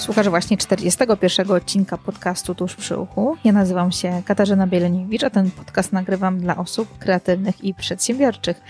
[0.00, 3.36] Słuchasz właśnie 41 odcinka podcastu Tuż przy uchu.
[3.44, 8.60] Ja nazywam się Katarzyna Bieleniewicz, a ten podcast nagrywam dla osób kreatywnych i przedsiębiorczych.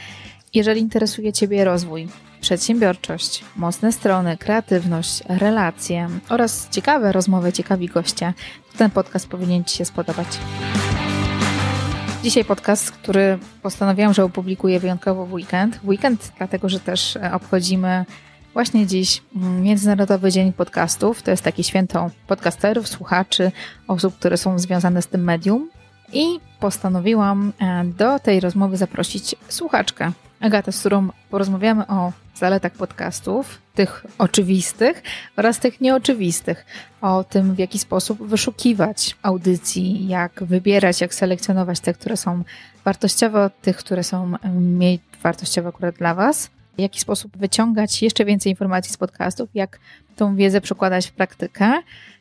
[0.54, 2.08] Jeżeli interesuje Ciebie rozwój,
[2.40, 8.34] przedsiębiorczość, mocne strony, kreatywność, relacje oraz ciekawe rozmowy, ciekawi goście,
[8.72, 10.28] to ten podcast powinien Ci się spodobać.
[12.22, 15.76] Dzisiaj podcast, który postanowiłam, że opublikuję wyjątkowo w weekend.
[15.76, 18.04] W weekend, dlatego że też obchodzimy
[18.52, 19.22] Właśnie dziś
[19.60, 21.22] Międzynarodowy Dzień Podcastów.
[21.22, 23.52] To jest takie święto podcasterów, słuchaczy,
[23.88, 25.70] osób, które są związane z tym medium.
[26.12, 33.58] I postanowiłam e, do tej rozmowy zaprosić słuchaczkę, Agatę, z którą porozmawiamy o zaletach podcastów,
[33.74, 35.02] tych oczywistych
[35.36, 36.66] oraz tych nieoczywistych,
[37.00, 42.44] o tym, w jaki sposób wyszukiwać audycji, jak wybierać, jak selekcjonować te, które są
[42.84, 48.24] wartościowe od tych, które są mniej wartościowe akurat dla Was w jaki sposób wyciągać jeszcze
[48.24, 49.78] więcej informacji z podcastów, jak
[50.16, 51.72] tą wiedzę przekładać w praktykę.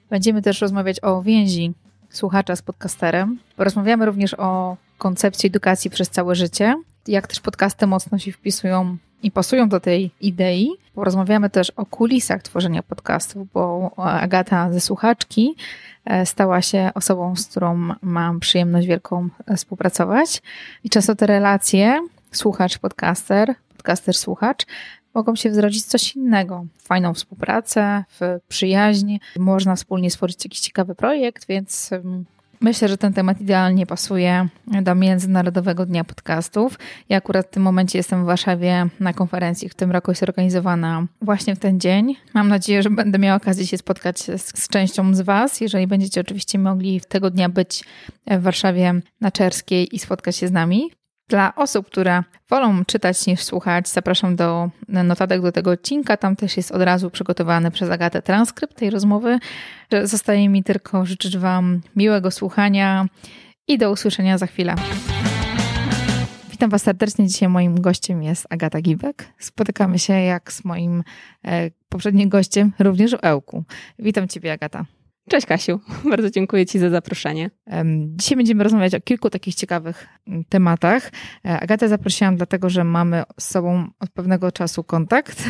[0.09, 1.73] Będziemy też rozmawiać o więzi
[2.09, 3.39] słuchacza z podcasterem.
[3.55, 6.75] Porozmawiamy również o koncepcji edukacji przez całe życie,
[7.07, 10.69] jak też podcasty mocno się wpisują i pasują do tej idei.
[10.93, 15.55] Porozmawiamy też o kulisach tworzenia podcastów, bo Agata ze słuchaczki
[16.05, 20.41] e, stała się osobą, z którą mam przyjemność wielką e, współpracować.
[20.83, 24.66] I często te relacje słuchacz-podcaster podcaster, słuchacz,
[25.13, 26.66] mogą się wzrodzić coś innego.
[26.81, 29.17] Fajną współpracę, w przyjaźń.
[29.39, 31.89] Można wspólnie stworzyć jakiś ciekawy projekt, więc
[32.61, 34.47] myślę, że ten temat idealnie pasuje
[34.81, 36.80] do Międzynarodowego Dnia Podcastów.
[37.09, 41.05] Ja akurat w tym momencie jestem w Warszawie na konferencji, w tym roku jest organizowana
[41.21, 42.16] właśnie w ten dzień.
[42.33, 45.61] Mam nadzieję, że będę miała okazję się spotkać z, z częścią z Was.
[45.61, 47.83] Jeżeli będziecie oczywiście mogli tego dnia być
[48.27, 50.91] w Warszawie na Czerskiej i spotkać się z nami.
[51.30, 56.17] Dla osób, które wolą czytać niż słuchać, zapraszam do notatek do tego odcinka.
[56.17, 59.39] Tam też jest od razu przygotowany przez Agatę transkrypt tej rozmowy.
[60.03, 63.05] Zostaje mi tylko życzyć Wam miłego słuchania
[63.67, 64.76] i do usłyszenia za chwilę.
[66.52, 67.27] Witam Was serdecznie.
[67.27, 69.33] Dzisiaj moim gościem jest Agata Gibek.
[69.37, 71.03] Spotykamy się jak z moim
[71.45, 73.64] e, poprzednim gościem, również w Ełku.
[73.99, 74.86] Witam Ciebie, Agata.
[75.29, 75.79] Cześć Kasiu,
[76.11, 77.49] bardzo dziękuję Ci za zaproszenie.
[78.15, 81.11] Dzisiaj będziemy rozmawiać o kilku takich ciekawych mm, tematach.
[81.45, 85.43] E, Agatę zaprosiłam dlatego, że mamy z sobą od pewnego czasu kontakt.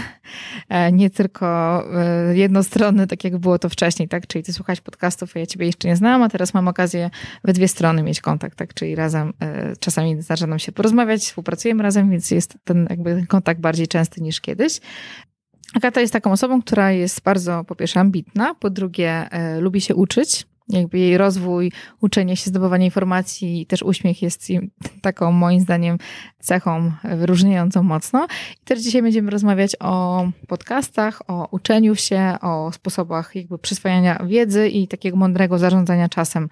[0.69, 4.27] E, nie tylko e, jednostronny, tak jak było to wcześniej, tak?
[4.27, 7.09] Czyli Ty słuchasz podcastów, a ja Ciebie jeszcze nie znałam, a teraz mam okazję
[7.43, 8.73] we dwie strony mieć kontakt, tak?
[8.73, 9.33] Czyli razem
[9.79, 14.41] czasami zdarza nam się porozmawiać, współpracujemy razem, więc jest ten jakby kontakt bardziej częsty niż
[14.41, 14.79] kiedyś.
[15.73, 19.95] Agata jest taką osobą, która jest bardzo po pierwsze ambitna, po drugie e, lubi się
[19.95, 20.47] uczyć.
[20.69, 21.71] Jakby jej rozwój,
[22.01, 24.47] uczenie się, zdobywanie informacji i też uśmiech jest
[25.01, 25.97] taką moim zdaniem
[26.39, 28.27] cechą wyróżniającą mocno.
[28.61, 34.69] I też dzisiaj będziemy rozmawiać o podcastach, o uczeniu się, o sposobach jakby przyswajania wiedzy
[34.69, 36.49] i takiego mądrego zarządzania czasem,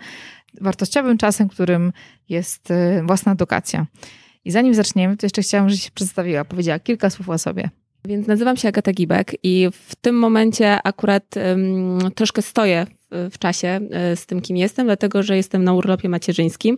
[0.61, 1.93] wartościowym czasem, którym
[2.29, 3.85] jest e, własna edukacja.
[4.45, 7.69] I zanim zaczniemy, to jeszcze chciałam, żebyś się przedstawiła, powiedziała kilka słów o sobie.
[8.05, 13.79] Więc nazywam się Agata Gibek i w tym momencie akurat um, troszkę stoję w czasie
[13.91, 16.77] e, z tym, kim jestem, dlatego że jestem na urlopie macierzyńskim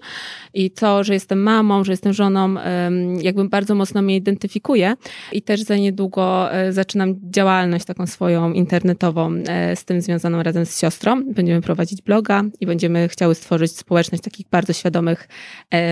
[0.53, 2.55] i to, że jestem mamą, że jestem żoną,
[3.21, 4.95] jakby bardzo mocno mnie identyfikuje
[5.31, 10.65] i też za niedługo e, zaczynam działalność taką swoją internetową e, z tym związaną razem
[10.65, 11.23] z siostrą.
[11.33, 15.27] Będziemy prowadzić bloga i będziemy chciały stworzyć społeczność takich bardzo świadomych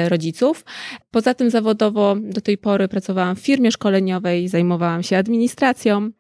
[0.08, 0.66] rodziców.
[1.12, 6.12] Poza tym zawodowo do tej pory pracowałam w firmie szkoleniowej, zajmowałam się administracją,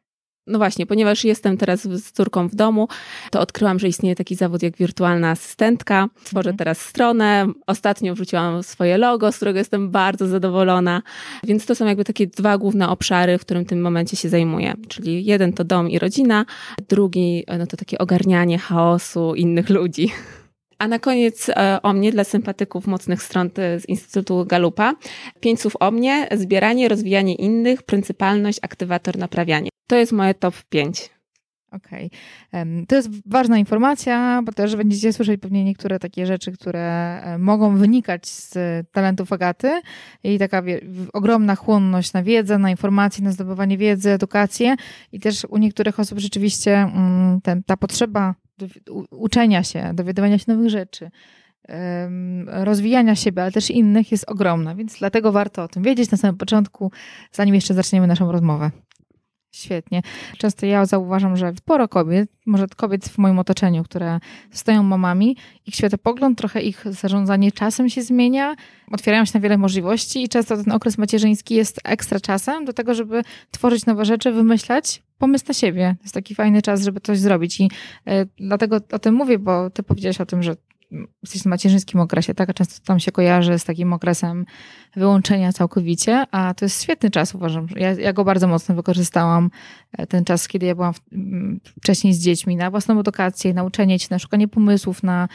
[0.47, 2.87] no właśnie, ponieważ jestem teraz z córką w domu,
[3.31, 6.09] to odkryłam, że istnieje taki zawód jak wirtualna asystentka.
[6.23, 6.57] Tworzę mhm.
[6.57, 7.47] teraz stronę.
[7.67, 11.01] Ostatnio wrzuciłam swoje logo, z którego jestem bardzo zadowolona.
[11.43, 14.73] Więc to są jakby takie dwa główne obszary, w którym w tym momencie się zajmuję.
[14.87, 16.45] Czyli jeden to dom i rodzina,
[16.89, 20.11] drugi no to takie ogarnianie chaosu innych ludzi.
[20.79, 24.93] A na koniec e, o mnie dla sympatyków mocnych stron z Instytutu Galupa.
[25.39, 29.69] Pięć słów o mnie, zbieranie, rozwijanie innych, pryncypalność, aktywator, naprawianie.
[29.87, 31.09] To jest moje top 5.
[31.71, 32.11] Okej.
[32.51, 32.85] Okay.
[32.87, 37.77] To jest ważna informacja, bo też będziecie słyszeć pewnie niektóre takie rzeczy, które e, mogą
[37.77, 38.53] wynikać z
[38.91, 39.81] talentów Agaty
[40.23, 40.63] i taka
[41.13, 44.75] ogromna chłonność na wiedzę, na informacje, na zdobywanie wiedzy, edukację
[45.11, 48.35] i też u niektórych osób rzeczywiście mm, ta potrzeba
[49.11, 51.09] uczenia się, dowiadywania się nowych rzeczy,
[52.47, 56.37] rozwijania siebie, ale też innych jest ogromna, więc dlatego warto o tym wiedzieć na samym
[56.37, 56.91] początku,
[57.31, 58.71] zanim jeszcze zaczniemy naszą rozmowę.
[59.57, 60.01] Świetnie.
[60.37, 64.19] Często ja zauważam, że sporo kobiet, może kobiet w moim otoczeniu, które
[64.51, 68.55] zostają mamami, ich światopogląd, trochę ich zarządzanie czasem się zmienia,
[68.91, 72.93] otwierają się na wiele możliwości i często ten okres macierzyński jest ekstra czasem do tego,
[72.93, 73.21] żeby
[73.51, 75.95] tworzyć nowe rzeczy, wymyślać, pomysł na siebie.
[75.97, 79.69] To jest taki fajny czas, żeby coś zrobić i y, dlatego o tym mówię, bo
[79.69, 80.55] ty powiedziałaś o tym, że
[81.23, 82.49] jesteś w macierzyńskim okresie, tak?
[82.49, 84.45] A często tam się kojarzy z takim okresem
[84.95, 87.67] wyłączenia całkowicie, a to jest świetny czas, uważam.
[87.75, 89.49] Ja, ja go bardzo mocno wykorzystałam,
[89.97, 90.99] e, ten czas, kiedy ja byłam w,
[91.81, 95.27] wcześniej z dziećmi, na własną edukację, nauczenie się, na szukanie pomysłów, na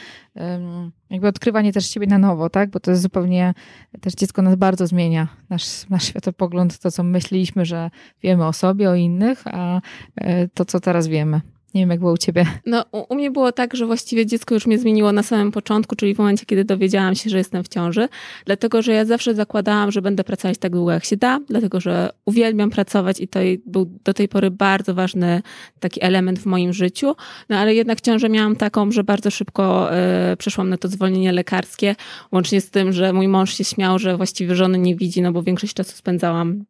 [1.09, 2.69] jakby odkrywanie też siebie na nowo, tak?
[2.69, 3.53] Bo to jest zupełnie,
[4.01, 7.91] też dziecko nas bardzo zmienia, nasz, nasz światopogląd, to co myśleliśmy, że
[8.23, 9.81] wiemy o sobie, o innych, a
[10.15, 11.41] e, to co teraz wiemy.
[11.73, 12.45] Nie wiem, jak było u ciebie.
[12.65, 15.95] No, u, u, mnie było tak, że właściwie dziecko już mnie zmieniło na samym początku,
[15.95, 18.09] czyli w momencie, kiedy dowiedziałam się, że jestem w ciąży,
[18.45, 22.09] dlatego, że ja zawsze zakładałam, że będę pracować tak długo, jak się da, dlatego, że
[22.25, 25.41] uwielbiam pracować i to był do tej pory bardzo ważny
[25.79, 27.15] taki element w moim życiu,
[27.49, 29.89] no ale jednak ciążę miałam taką, że bardzo szybko
[30.33, 31.95] y, przeszłam na to zwolnienie lekarskie,
[32.31, 35.43] łącznie z tym, że mój mąż się śmiał, że właściwie żony nie widzi, no bo
[35.43, 36.65] większość czasu spędzałam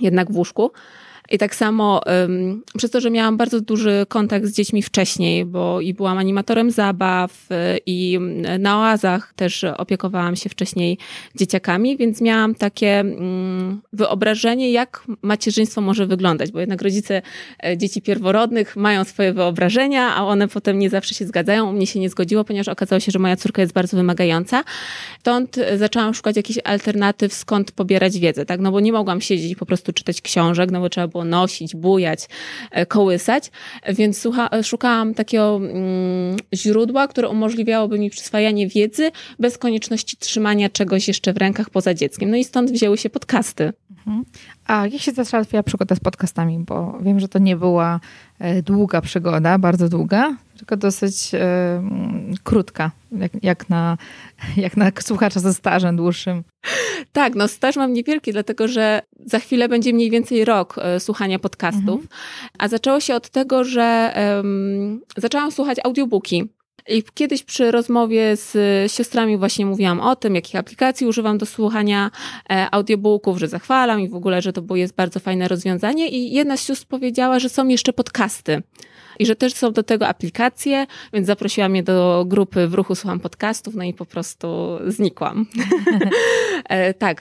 [0.00, 0.70] jednak w łóżku.
[1.30, 5.80] I tak samo um, przez to, że miałam bardzo duży kontakt z dziećmi wcześniej, bo
[5.80, 7.54] i byłam animatorem zabaw y,
[7.86, 8.18] i
[8.58, 10.98] na oazach też opiekowałam się wcześniej
[11.34, 17.22] dzieciakami, więc miałam takie um, wyobrażenie, jak macierzyństwo może wyglądać, bo jednak rodzice
[17.64, 21.70] e, dzieci pierworodnych mają swoje wyobrażenia, a one potem nie zawsze się zgadzają.
[21.70, 24.64] U mnie się nie zgodziło, ponieważ okazało się, że moja córka jest bardzo wymagająca.
[25.20, 28.60] Stąd zaczęłam szukać jakichś alternatyw, skąd pobierać wiedzę, tak?
[28.60, 31.76] No bo nie mogłam siedzieć i po prostu czytać książek, no bo trzeba było nosić,
[31.76, 32.28] bujać,
[32.70, 33.50] e, kołysać,
[33.88, 41.08] więc słucha, szukałam takiego mm, źródła, które umożliwiałoby mi przyswajanie wiedzy bez konieczności trzymania czegoś
[41.08, 42.30] jeszcze w rękach poza dzieckiem.
[42.30, 43.72] No i stąd wzięły się podcasty.
[43.90, 44.24] Mhm.
[44.66, 46.58] A jak się zaczęła twoja przygoda z podcastami?
[46.58, 48.00] Bo wiem, że to nie była
[48.38, 51.82] e, długa przygoda, bardzo długa, tylko dosyć e,
[52.44, 53.98] krótka, jak, jak, na,
[54.56, 56.44] jak na słuchacza ze stażem dłuższym.
[57.12, 61.38] Tak, no staż mam niewielki, dlatego że za chwilę będzie mniej więcej rok e, słuchania
[61.38, 62.00] podcastów.
[62.00, 62.08] Mhm.
[62.58, 66.48] A zaczęło się od tego, że um, zaczęłam słuchać audiobooki.
[66.88, 68.52] I kiedyś przy rozmowie z
[68.92, 72.10] siostrami właśnie mówiłam o tym, jakich aplikacji używam do słuchania
[72.50, 76.08] e, audiobooków, że zachwalam i w ogóle, że to jest bardzo fajne rozwiązanie.
[76.08, 78.62] I jedna z sióstr powiedziała, że są jeszcze podcasty
[79.18, 83.20] i że też są do tego aplikacje, więc zaprosiła mnie do grupy w ruchu Słucham
[83.20, 85.46] Podcastów, no i po prostu znikłam.
[86.68, 87.20] E, tak,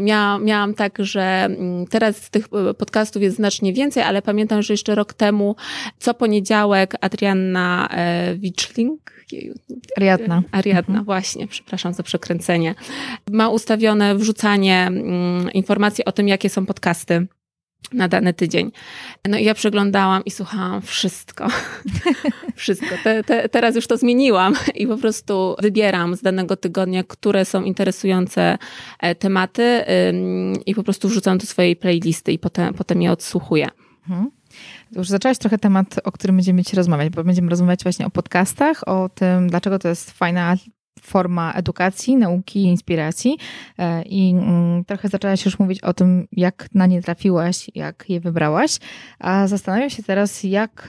[0.00, 4.72] miałam, miałam tak, że mm, teraz tych e, podcastów jest znacznie więcej, ale pamiętam, że
[4.72, 5.56] jeszcze rok temu
[5.98, 9.14] co poniedziałek Adrianna e, Wiczling,
[9.96, 10.42] Ariadna.
[10.52, 11.04] Ariadna, mhm.
[11.04, 12.74] właśnie, przepraszam za przekręcenie.
[13.30, 17.26] Ma ustawione wrzucanie mm, informacji o tym, jakie są podcasty
[17.92, 18.72] na dany tydzień.
[19.28, 21.46] No i ja przeglądałam i słuchałam wszystko.
[22.54, 22.94] wszystko.
[23.04, 27.62] Te, te, teraz już to zmieniłam i po prostu wybieram z danego tygodnia, które są
[27.62, 28.58] interesujące
[29.00, 29.84] e, tematy
[30.66, 33.68] i po prostu wrzucam do swojej playlisty i potem, potem je odsłuchuję.
[34.08, 34.30] Mhm.
[34.92, 38.88] Już zaczęłaś trochę temat, o którym będziemy dzisiaj rozmawiać, bo będziemy rozmawiać właśnie o podcastach,
[38.88, 40.56] o tym, dlaczego to jest fajna
[41.04, 43.38] forma edukacji, nauki i inspiracji.
[43.78, 48.20] E, I mm, trochę zaczęłaś już mówić o tym, jak na nie trafiłaś, jak je
[48.20, 48.78] wybrałaś.
[49.18, 50.88] A zastanawiam się teraz, jak,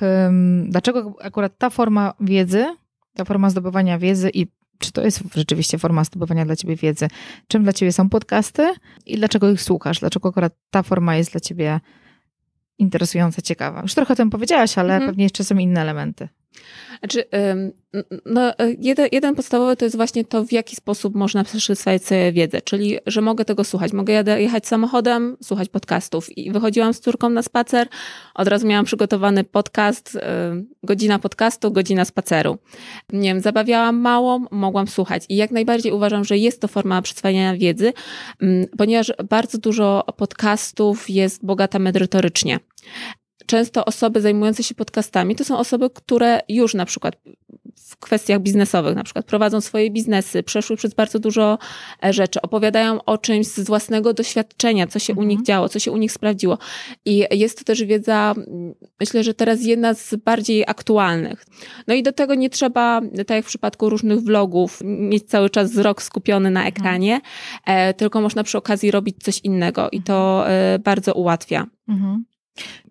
[0.66, 2.66] dlaczego akurat ta forma wiedzy,
[3.14, 4.48] ta forma zdobywania wiedzy i
[4.80, 7.08] czy to jest rzeczywiście forma zdobywania dla ciebie wiedzy?
[7.48, 8.74] Czym dla ciebie są podcasty
[9.06, 10.00] i dlaczego ich słuchasz?
[10.00, 11.80] Dlaczego akurat ta forma jest dla ciebie
[12.78, 13.82] interesująca, ciekawa?
[13.82, 15.12] Już trochę o tym powiedziałaś, ale mhm.
[15.12, 16.28] pewnie jeszcze są inne elementy.
[17.00, 17.26] Znaczy,
[18.26, 22.32] no, e, jeden, jeden podstawowy to jest właśnie to, w jaki sposób można przyswajać sobie
[22.32, 23.94] wiedzę, czyli, że mogę tego słuchać.
[23.94, 26.38] Mogę jechać samochodem, słuchać podcastów.
[26.38, 27.88] I wychodziłam z córką na spacer,
[28.36, 32.58] od razu miałam przygotowany podcast, e, godzina podcastu, godzina spaceru.
[33.14, 35.24] Nie wiem, zabawiałam małą, mogłam słuchać.
[35.30, 37.94] I jak najbardziej uważam, że jest to forma przyswajania wiedzy,
[38.78, 42.60] ponieważ bardzo dużo podcastów jest bogata merytorycznie
[43.46, 47.16] często osoby zajmujące się podcastami to są osoby, które już na przykład
[47.76, 51.58] w kwestiach biznesowych, na przykład prowadzą swoje biznesy, przeszły przez bardzo dużo
[52.06, 55.28] e, rzeczy, opowiadają o czymś z własnego doświadczenia, co się mhm.
[55.28, 56.58] u nich działo, co się u nich sprawdziło.
[57.06, 58.34] I jest to też wiedza,
[59.00, 61.46] myślę, że teraz jedna z bardziej aktualnych.
[61.88, 65.72] No i do tego nie trzeba, tak jak w przypadku różnych vlogów, mieć cały czas
[65.72, 66.74] wzrok skupiony na mhm.
[66.76, 67.22] ekranie,
[67.66, 67.94] mhm.
[67.94, 70.76] tylko można przy okazji robić coś innego i to mhm.
[70.76, 71.68] e, bardzo ułatwia.
[71.90, 72.26] Mhm.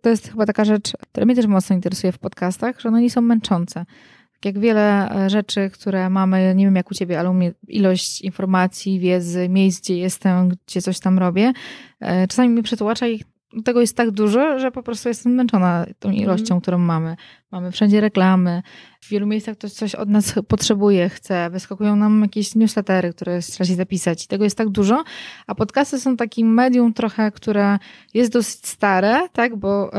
[0.01, 3.11] To jest chyba taka rzecz, która mnie też mocno interesuje w podcastach, że one nie
[3.11, 3.85] są męczące.
[4.33, 7.53] Tak jak wiele e, rzeczy, które mamy, nie wiem jak u ciebie, ale u mnie
[7.69, 11.53] ilość informacji, wiedzy, miejsc, gdzie jestem, gdzie coś tam robię,
[12.01, 13.21] e, czasami mnie przetłacza i
[13.65, 16.25] tego jest tak dużo, że po prostu jestem zmęczona tą mhm.
[16.25, 17.17] ilością, którą mamy.
[17.55, 18.63] Mamy wszędzie reklamy,
[19.01, 23.69] w wielu miejscach ktoś coś od nas potrzebuje, chce, wyskakują nam jakieś newslettery, które trzeba
[23.69, 24.25] się zapisać.
[24.25, 25.05] I tego jest tak dużo,
[25.47, 27.79] a podcasty są takim medium trochę, które
[28.15, 29.91] jest dosyć stare, tak, bo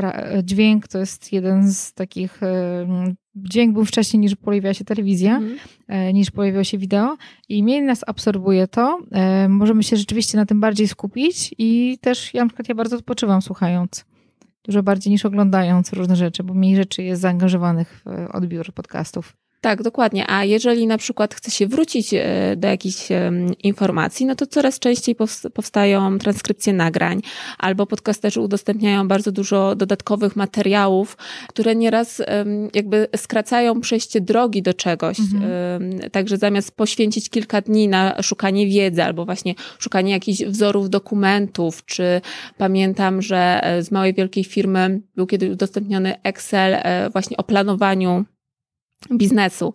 [0.44, 2.40] dźwięk to jest jeden z takich
[3.36, 6.14] dźwięk był wcześniej niż pojawiła się telewizja, mm.
[6.14, 7.18] niż pojawiło się wideo
[7.50, 9.00] i mniej nas absorbuje to.
[9.12, 12.96] E, możemy się rzeczywiście na tym bardziej skupić i też ja na przykład ja bardzo
[12.96, 14.06] odpoczywam słuchając.
[14.66, 19.38] Dużo bardziej niż oglądając różne rzeczy, bo mniej rzeczy jest zaangażowanych w odbiór podcastów.
[19.66, 20.26] Tak, dokładnie.
[20.30, 23.08] A jeżeli na przykład chce się wrócić e, do jakichś
[23.64, 25.16] informacji, no to coraz częściej
[25.54, 27.22] powstają transkrypcje nagrań,
[27.58, 31.18] albo podcasterzy udostępniają bardzo dużo dodatkowych materiałów,
[31.48, 32.22] które nieraz
[32.74, 35.20] jakby skracają przejście drogi do czegoś.
[35.20, 36.00] Mhm.
[36.12, 42.22] Także zamiast poświęcić kilka dni na szukanie wiedzy, albo właśnie szukanie jakichś wzorów dokumentów, czy
[42.58, 48.26] pamiętam, że e, z małej wielkiej firmy był kiedyś udostępniony Excel e, właśnie o planowaniu
[49.14, 49.74] biznesu.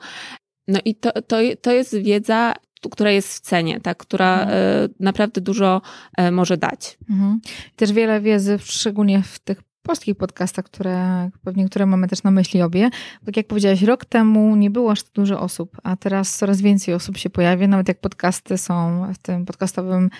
[0.68, 2.54] No i to, to, to jest wiedza,
[2.90, 4.50] która jest w cenie, tak, która mhm.
[4.50, 5.82] E, naprawdę dużo
[6.16, 6.98] e, może dać.
[7.10, 7.40] Mhm.
[7.76, 12.62] Też wiele wiedzy, szczególnie w tych polskich podcastach, które pewnie które mamy też na myśli
[12.62, 12.90] obie.
[13.26, 16.94] Tak jak powiedziałaś, rok temu nie było aż tak dużo osób, a teraz coraz więcej
[16.94, 20.10] osób się pojawia, nawet jak podcasty są w tym podcastowym,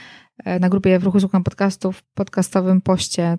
[0.44, 3.38] e, na grupie w ruchu słucham podcastów, podcastowym poście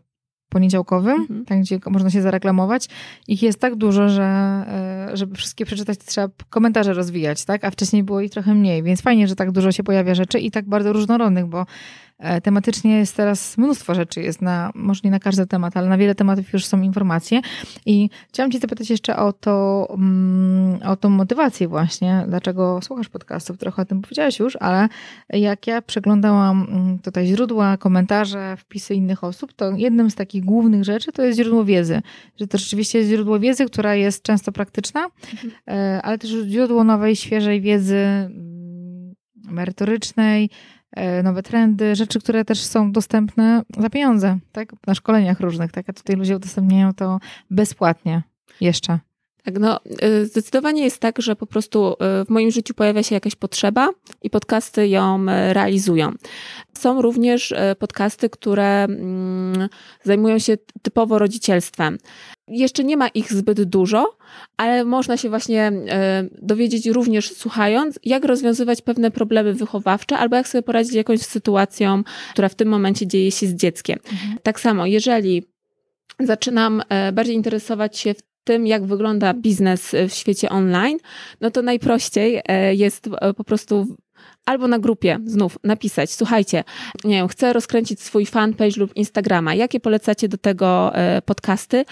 [0.52, 1.46] poniedziałkowym, mhm.
[1.46, 2.88] tam gdzie można się zareklamować.
[3.28, 7.64] Ich jest tak dużo, że e, żeby wszystkie przeczytać, to trzeba komentarze rozwijać, tak?
[7.64, 10.52] A wcześniej było ich trochę mniej, więc fajnie, że tak dużo się pojawia rzeczy i
[10.52, 11.66] tak bardzo różnorodnych, bo
[12.44, 16.16] tematycznie jest teraz mnóstwo rzeczy, jest na, może nie na każdy temat, ale na wiele
[16.16, 17.42] tematów już są informacje.
[17.86, 23.58] I chciałam Cię zapytać jeszcze o to, mm, o tą motywację właśnie, dlaczego słuchasz podcastów.
[23.58, 24.88] Trochę o tym powiedziałaś już, ale
[25.30, 30.84] jak ja przeglądałam mm, tutaj źródła, komentarze, wpisy innych osób, to jednym z takich głównych
[30.84, 32.02] rzeczy to jest źródło wiedzy.
[32.40, 35.54] Że to rzeczywiście jest źródło wiedzy, która jest często praktyczna, mhm.
[35.68, 39.16] E, ale też źródło nowej, świeżej wiedzy mm,
[39.50, 40.81] merytorycznej, E,
[41.24, 44.74] nowe trendy, rzeczy, które też są dostępne za pieniądze, tak?
[44.88, 45.90] Na szkoleniach różnych, tak?
[45.90, 47.20] A tutaj ludzie udostępniają to
[47.50, 48.24] bezpłatnie
[48.62, 49.00] jeszcze.
[49.44, 53.16] Tak, no y, zdecydowanie jest tak, że po prostu y, w moim życiu pojawia się
[53.16, 53.90] jakaś potrzeba
[54.22, 56.12] i podcasty ją realizują.
[56.78, 59.70] Są również podcasty, które mm,
[60.04, 61.98] zajmują się typowo rodzicielstwem.
[62.52, 64.18] Jeszcze nie ma ich zbyt dużo,
[64.58, 65.72] ale można się właśnie
[66.42, 72.04] dowiedzieć również słuchając, jak rozwiązywać pewne problemy wychowawcze albo jak sobie poradzić jakąś sytuacją,
[72.34, 74.00] która w tym momencie dzieje się z dzieckiem.
[74.12, 74.38] Mhm.
[74.44, 75.44] Tak samo, jeżeli
[76.20, 80.98] zaczynam e, bardziej interesować się tym, jak wygląda biznes w świecie online,
[81.42, 83.98] no to najprościej e, jest e, po prostu
[84.46, 86.64] albo na grupie znów napisać, słuchajcie,
[87.04, 91.86] nie wiem, chcę rozkręcić swój fanpage lub Instagrama, jakie polecacie do tego e, podcasty?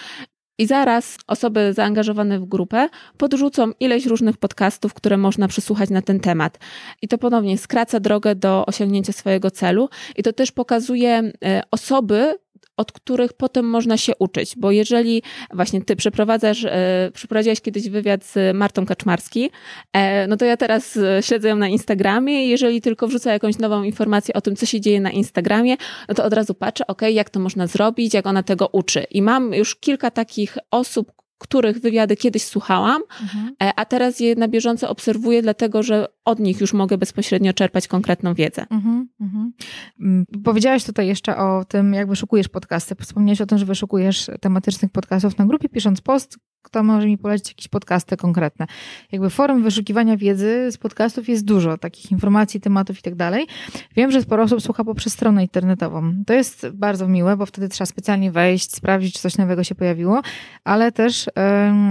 [0.60, 6.20] I zaraz osoby zaangażowane w grupę podrzucą ileś różnych podcastów, które można przesłuchać na ten
[6.20, 6.60] temat.
[7.02, 9.90] I to ponownie skraca drogę do osiągnięcia swojego celu.
[10.16, 11.32] I to też pokazuje
[11.72, 12.36] osoby,
[12.80, 18.26] od których potem można się uczyć, bo jeżeli właśnie ty przeprowadzasz, e, przeprowadziłaś kiedyś wywiad
[18.26, 19.52] z Martą Kaczmarski,
[19.94, 23.58] e, no to ja teraz e, śledzę ją na Instagramie i jeżeli tylko wrzuca jakąś
[23.58, 25.76] nową informację o tym, co się dzieje na Instagramie,
[26.08, 29.04] no to od razu patrzę, ok, jak to można zrobić, jak ona tego uczy.
[29.12, 33.56] I mam już kilka takich osób, których wywiady kiedyś słuchałam, mhm.
[33.64, 37.88] E, a teraz je na bieżąco obserwuję, dlatego że od nich już mogę bezpośrednio czerpać
[37.88, 38.66] konkretną wiedzę.
[38.70, 39.54] Mhm, mhm.
[40.00, 42.96] Mm, powiedziałaś tutaj jeszcze o tym, jak wyszukujesz podcasty.
[42.96, 47.48] Wspomniałaś o tym, że wyszukujesz tematycznych podcastów na grupie, pisząc post, kto może mi polecić
[47.48, 48.68] jakieś podcasty konkretne.
[49.12, 53.48] Jakby forum wyszukiwania wiedzy z podcastów jest dużo, takich informacji, tematów i tak dalej.
[53.96, 56.14] Wiem, że sporo osób słucha poprzez stronę internetową.
[56.28, 60.22] To jest bardzo miłe, bo wtedy trzeba specjalnie wejść, sprawdzić, czy coś nowego się pojawiło,
[60.64, 61.32] ale też y,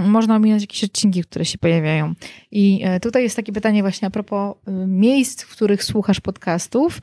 [0.07, 2.13] można ominąć jakieś odcinki, które się pojawiają.
[2.51, 6.99] I y, tutaj jest takie pytanie właśnie a propos y, miejsc, w których słuchasz podcastów.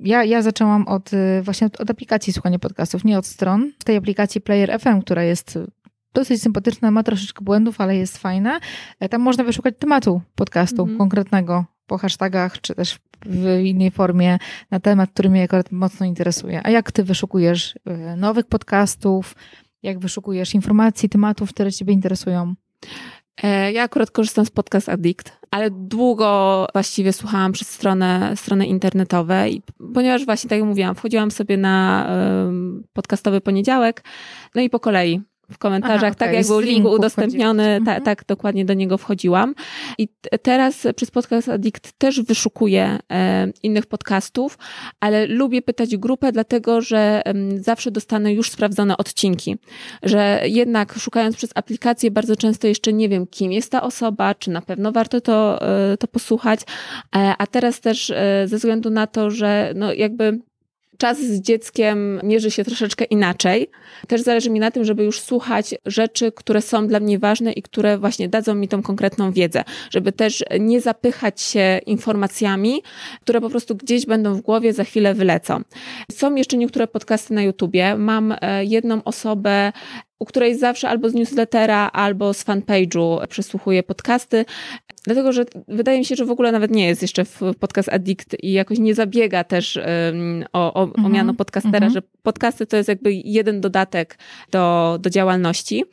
[0.00, 1.10] Ja, ja zaczęłam od
[1.42, 3.72] właśnie od, od aplikacji słuchania podcastów, nie od stron.
[3.78, 5.58] W tej aplikacji Player FM, która jest
[6.18, 8.60] dosyć sympatyczna, ma troszeczkę błędów, ale jest fajna.
[9.00, 10.98] E, tam można wyszukać tematu podcastu mhm.
[10.98, 14.38] konkretnego po hashtagach, czy też w innej formie
[14.70, 16.60] na temat, który mnie akurat mocno interesuje.
[16.64, 19.34] A jak ty wyszukujesz e, nowych podcastów?
[19.82, 22.54] Jak wyszukujesz informacji, tematów, które ciebie interesują?
[23.42, 29.50] E, ja akurat korzystam z Podcast Addict, ale długo właściwie słuchałam przez stronę, strony internetowe,
[29.50, 29.62] i,
[29.94, 32.06] ponieważ właśnie, tak jak mówiłam, wchodziłam sobie na
[32.92, 34.04] podcastowy poniedziałek,
[34.54, 35.20] no i po kolei
[35.50, 36.28] w komentarzach, Aha, okay.
[36.28, 38.02] tak jak był link udostępniony, ta, mhm.
[38.02, 39.54] tak dokładnie do niego wchodziłam.
[39.98, 40.08] I
[40.42, 44.58] teraz przez Podcast Addict też wyszukuję e, innych podcastów,
[45.00, 49.56] ale lubię pytać grupę, dlatego że e, zawsze dostanę już sprawdzone odcinki,
[50.02, 54.50] że jednak szukając przez aplikację bardzo często jeszcze nie wiem, kim jest ta osoba, czy
[54.50, 55.62] na pewno warto to,
[55.92, 60.38] e, to posłuchać, e, a teraz też e, ze względu na to, że no jakby
[60.98, 63.70] czas z dzieckiem mierzy się troszeczkę inaczej.
[64.08, 67.62] Też zależy mi na tym, żeby już słuchać rzeczy, które są dla mnie ważne i
[67.62, 72.82] które właśnie dadzą mi tą konkretną wiedzę, żeby też nie zapychać się informacjami,
[73.20, 75.62] które po prostu gdzieś będą w głowie, za chwilę wylecą.
[76.12, 77.96] Są jeszcze niektóre podcasty na YouTubie.
[77.96, 79.72] Mam e, jedną osobę,
[80.18, 84.44] u której zawsze albo z newslettera, albo z fanpage'u przesłuchuję podcasty.
[85.08, 88.36] Dlatego, że wydaje mi się, że w ogóle nawet nie jest jeszcze w podcast Addict
[88.42, 91.36] i jakoś nie zabiega też um, o, o, o miano mhm.
[91.36, 91.92] podcastera, mm -hmm.
[91.92, 94.18] że podcasty to jest jakby jeden dodatek
[94.50, 95.84] do, do działalności.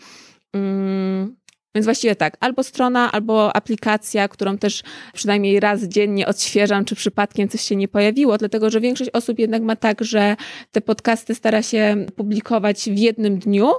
[0.54, 1.36] Um,
[1.76, 7.50] więc właściwie tak, albo strona, albo aplikacja, którą też przynajmniej raz dziennie odświeżam, czy przypadkiem
[7.50, 10.36] coś się nie pojawiło, dlatego że większość osób jednak ma tak, że
[10.72, 13.72] te podcasty stara się publikować w jednym dniu,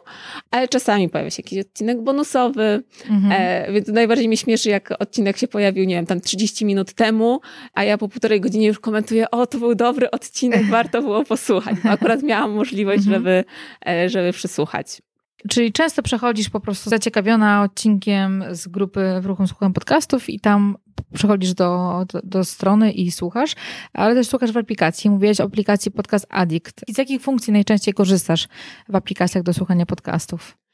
[0.51, 3.33] ale czasami pojawia się jakiś odcinek bonusowy, mhm.
[3.33, 7.41] e, więc najbardziej mnie śmieszy, jak odcinek się pojawił, nie wiem, tam 30 minut temu,
[7.75, 11.77] a ja po półtorej godzinie już komentuję, o, to był dobry odcinek, warto było posłuchać.
[11.85, 13.17] Bo akurat miałam możliwość, mhm.
[13.17, 13.45] żeby,
[13.87, 15.01] e, żeby przysłuchać.
[15.49, 20.77] Czyli często przechodzisz po prostu zaciekawiona odcinkiem z grupy w ruchu słucham podcastów i tam
[21.15, 23.55] przechodzisz do, do, do, strony i słuchasz,
[23.93, 25.11] ale też słuchasz w aplikacji.
[25.11, 26.81] Mówiłeś o aplikacji Podcast Addict.
[26.89, 28.49] I z jakich funkcji najczęściej korzystasz
[28.89, 30.66] w aplikacjach do słuchania podcastów?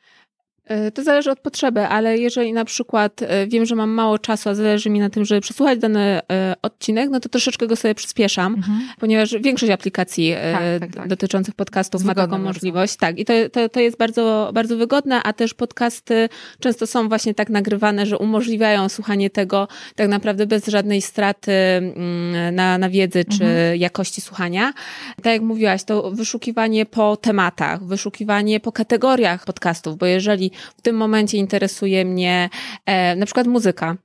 [0.73, 4.49] E, to zależy od potrzeby, ale jeżeli na przykład e, wiem, że mam mało czasu,
[4.49, 7.95] a zależy mi na tym, żeby przesłuchać dany e, odcinek, no to troszeczkę go sobie
[7.95, 8.81] przyspieszam, mhm.
[9.01, 11.09] ponieważ większość aplikacji tak, tak, tak.
[11.09, 12.97] dotyczących podcastów ma taką możliwość.
[12.97, 16.29] Tak, i to, to, to jest bardzo, bardzo wygodne, a też podcasty
[16.61, 22.55] często są właśnie tak nagrywane, że umożliwiają słuchanie tego tak naprawdę bez żadnej straty mm,
[22.55, 23.77] na, na wiedzy czy mhm.
[23.77, 24.73] jakości słuchania.
[25.17, 30.97] Tak jak mówiłaś, to wyszukiwanie po tematach, wyszukiwanie po kategoriach podcastów, bo jeżeli w tym
[30.97, 32.51] momencie interesuje mnie
[32.87, 33.97] e, na przykład muzyka,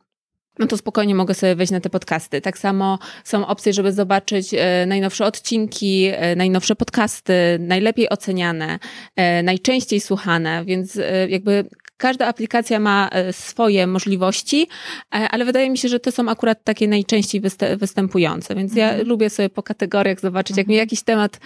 [0.59, 2.41] no to spokojnie mogę sobie wejść na te podcasty.
[2.41, 8.79] Tak samo są opcje, żeby zobaczyć e, najnowsze odcinki, e, najnowsze podcasty, najlepiej oceniane,
[9.15, 10.99] e, najczęściej słuchane, więc
[11.29, 11.65] jakby
[11.97, 14.67] każda aplikacja ma swoje możliwości,
[15.09, 17.41] ale wydaje mi się, że te są akurat takie najczęściej
[17.77, 19.07] występujące, więc ja mhm.
[19.07, 20.87] lubię sobie po kategoriach zobaczyć, jak mnie mhm.
[20.87, 21.39] jakiś temat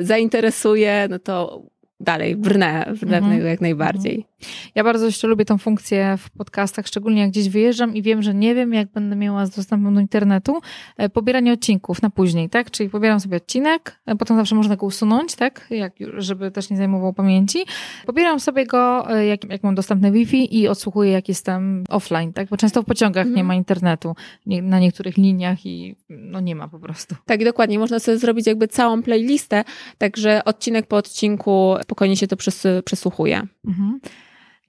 [0.00, 1.62] zainteresuje, no to
[2.00, 3.46] dalej brnę, brnę mhm.
[3.46, 4.29] jak najbardziej.
[4.74, 8.34] Ja bardzo jeszcze lubię tą funkcję w podcastach, szczególnie jak gdzieś wyjeżdżam i wiem, że
[8.34, 10.60] nie wiem, jak będę miała z dostępem do internetu,
[10.96, 12.70] e, pobieranie odcinków na później, tak?
[12.70, 15.66] Czyli pobieram sobie odcinek, e, potem zawsze można go usunąć, tak?
[15.70, 17.58] Jak, żeby też nie zajmował pamięci.
[18.06, 22.48] Pobieram sobie go, e, jak, jak mam dostępne Wi-Fi i odsłuchuję, jak jestem offline, tak?
[22.48, 23.36] Bo często w pociągach mhm.
[23.36, 24.14] nie ma internetu
[24.46, 27.14] nie, na niektórych liniach i no nie ma po prostu.
[27.26, 27.78] Tak, dokładnie.
[27.78, 29.64] Można sobie zrobić jakby całą playlistę,
[29.98, 32.36] także odcinek po odcinku spokojnie się to
[32.84, 33.42] przesłuchuje.
[33.66, 34.00] Mhm.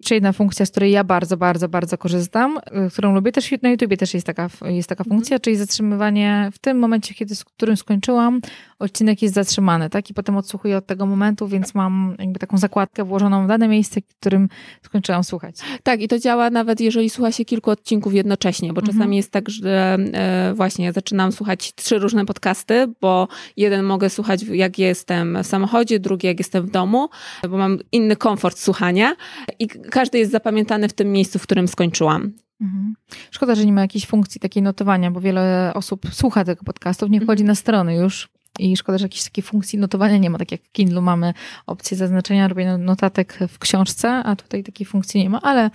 [0.02, 3.70] Jeszcze jedna funkcja, z której ja bardzo, bardzo, bardzo korzystam, y, którą lubię też na
[3.70, 5.18] YouTubie też jest taka, jest taka mhm.
[5.18, 8.42] funkcja, czyli zatrzymywanie w tym momencie, kiedy, z którym skończyłam,
[8.80, 10.10] odcinek jest zatrzymany, tak?
[10.10, 14.02] I potem odsłuchuję od tego momentu, więc mam jakby taką zakładkę włożoną w dane miejsce,
[14.02, 14.50] w którym
[14.86, 15.56] skończyłam słuchać.
[15.84, 18.98] Tak, i to działa nawet jeżeli słucha się kilku odcinków jednocześnie, bo mhm.
[18.98, 24.10] czasami jest tak, że e, właśnie ja zaczynam słuchać trzy różne podcasty, bo jeden mogę
[24.10, 27.10] słuchać jak jestem w samochodzie, drugi jak jestem w domu,
[27.50, 29.16] bo mam inny komfort słuchania
[29.60, 32.34] i każdy jest zapamiętany w tym miejscu, w którym skończyłam.
[32.62, 32.94] Mhm.
[33.32, 37.22] Szkoda, że nie ma jakiejś funkcji takiej notowania, bo wiele osób słucha tego podcastu, nie
[37.22, 40.38] wchodzi na strony już i szkoda, że jakiejś takiej funkcji notowania nie ma.
[40.38, 41.34] Tak jak w Kindle mamy
[41.68, 45.70] opcję zaznaczenia, robienia notatek w książce, a tutaj takiej funkcji nie ma, ale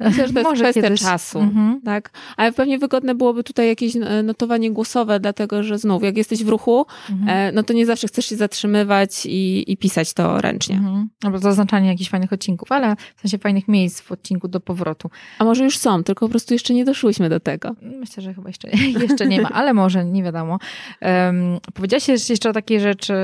[0.00, 1.00] Myślę, że to jest Może kwestia kiedyś.
[1.00, 1.80] czasu, mhm.
[1.84, 2.10] tak?
[2.36, 6.48] Ale pewnie wygodne byłoby tutaj jakieś e, notowanie głosowe, dlatego że znów, jak jesteś w
[6.48, 7.28] ruchu, mhm.
[7.28, 10.76] E, no to nie zawsze chcesz się zatrzymywać i, i pisać to ręcznie.
[10.76, 11.08] Mhm.
[11.24, 15.10] Albo zaznaczanie jakichś fajnych odcinków, ale w sensie fajnych miejsc w odcinku do powrotu.
[15.38, 17.74] A może już są, tylko po prostu jeszcze nie doszłyśmy do tego.
[17.82, 18.68] Myślę, że chyba jeszcze,
[19.08, 20.58] jeszcze nie ma, ale może, nie wiadomo.
[21.02, 23.14] Um, powiedziałaś jeszcze o takiej rzeczy,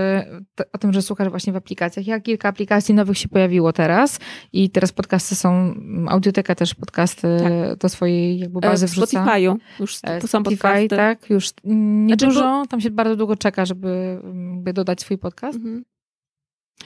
[0.73, 2.07] o tym, że słuchasz właśnie w aplikacjach.
[2.07, 4.21] Jak kilka aplikacji nowych się pojawiło teraz
[4.53, 5.75] i teraz podcasty są,
[6.09, 7.79] audioteka też też podcasty tak.
[7.79, 9.24] do swojej jakby bazy e, w wrzuca.
[9.24, 10.88] Spotify'u już to e, są podcasty.
[10.88, 12.66] tak, już niedużo, znaczy, bo...
[12.66, 14.20] tam się bardzo długo czeka, żeby,
[14.55, 15.57] żeby dodać swój podcast.
[15.59, 15.85] Mhm.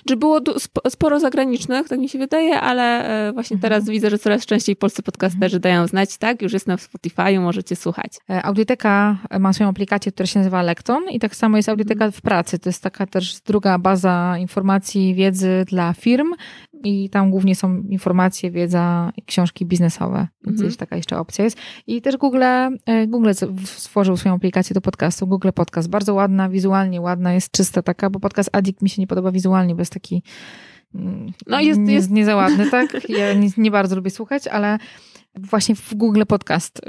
[0.09, 0.41] Czy było
[0.89, 3.61] sporo zagranicznych, tak mi się wydaje, ale e, właśnie mhm.
[3.61, 5.61] teraz widzę, że coraz częściej polscy podcasterzy mhm.
[5.61, 8.13] dają znać, tak, już jest na Spotify, możecie słuchać.
[8.43, 12.13] Audioteka ma swoją aplikację, która się nazywa Lekton i tak samo jest Audioteka mhm.
[12.13, 12.59] w pracy.
[12.59, 16.35] To jest taka też druga baza informacji, wiedzy dla firm.
[16.85, 20.77] I tam głównie są informacje, wiedza i książki biznesowe, więc Mhm.
[20.77, 21.59] taka jeszcze opcja jest.
[21.87, 23.31] I też Google, e, Google
[23.65, 28.21] stworzył swoją aplikację do podcastu, Google Podcast, bardzo ładna, wizualnie ładna, jest czysta taka, bo
[28.21, 30.23] podcast Addict mi się nie podoba wizualnie, bo jest taki
[31.47, 33.09] No jest- jest- nie za ładny, tak?
[33.09, 34.79] Ja nie, nie bardzo lubię słuchać, ale
[35.35, 36.81] właśnie w Google Podcast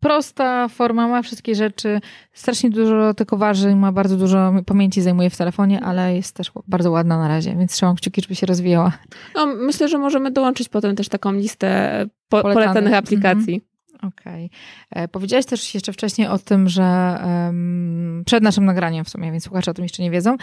[0.00, 2.00] prosta forma, ma wszystkie rzeczy,
[2.32, 6.90] strasznie dużo tylko waży, ma bardzo dużo pamięci zajmuje w telefonie, ale jest też bardzo
[6.90, 8.92] ładna na razie, więc trzymam kciuki, żeby się rozwijała.
[9.34, 12.72] No, myślę, że możemy dołączyć potem też taką listę po, Polecanych.
[12.74, 13.60] polecanych aplikacji.
[14.02, 14.50] Okej.
[14.90, 16.84] E, Powiedziałaś też jeszcze wcześniej o tym, że
[17.22, 20.36] em, przed naszym nagraniem w sumie, więc słuchacze o tym jeszcze nie wiedzą.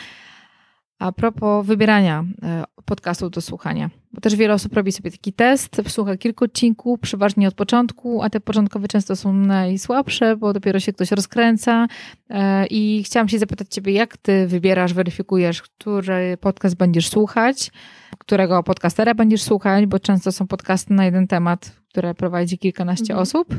[0.99, 5.81] A propos wybierania e, podcastów do słuchania, bo też wiele osób robi sobie taki test,
[5.87, 10.93] słucha kilku odcinków, przeważnie od początku, a te początkowe często są najsłabsze, bo dopiero się
[10.93, 11.87] ktoś rozkręca.
[12.29, 17.71] E, I chciałam się zapytać Ciebie, jak Ty wybierasz, weryfikujesz, który podcast będziesz słuchać,
[18.17, 23.19] którego podcastera będziesz słuchać, bo często są podcasty na jeden temat, które prowadzi kilkanaście Mhm.
[23.19, 23.55] osób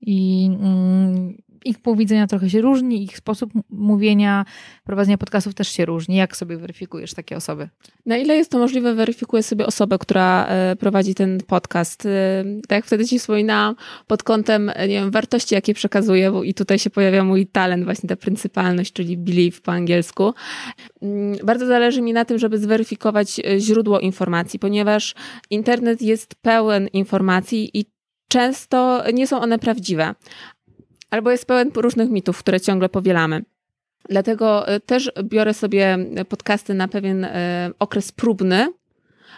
[0.00, 4.44] i mm, ich punkt widzenia trochę się różni, ich sposób mówienia,
[4.84, 6.16] prowadzenia podcastów też się różni.
[6.16, 7.68] Jak sobie weryfikujesz takie osoby?
[8.06, 12.06] Na ile jest to możliwe, weryfikuję sobie osobę, która e, prowadzi ten podcast.
[12.06, 13.74] E, Tak jak wtedy ci wspominałam,
[14.06, 17.84] pod kątem e, nie wiem, wartości, jakie przekazuję, bo i tutaj się pojawia mój talent,
[17.84, 20.34] właśnie ta pryncypalność, czyli belief po angielsku.
[21.02, 25.14] Mm, Bardzo zależy mi na tym, żeby zweryfikować źródło informacji, ponieważ
[25.50, 27.84] internet jest pełen informacji i
[28.28, 30.14] często nie są one prawdziwe.
[31.14, 33.42] Albo jest pełen różnych mitów, które ciągle powielamy.
[34.08, 35.98] Dlatego e, też biorę sobie
[36.28, 38.72] podcasty na pewien e, okres próbny,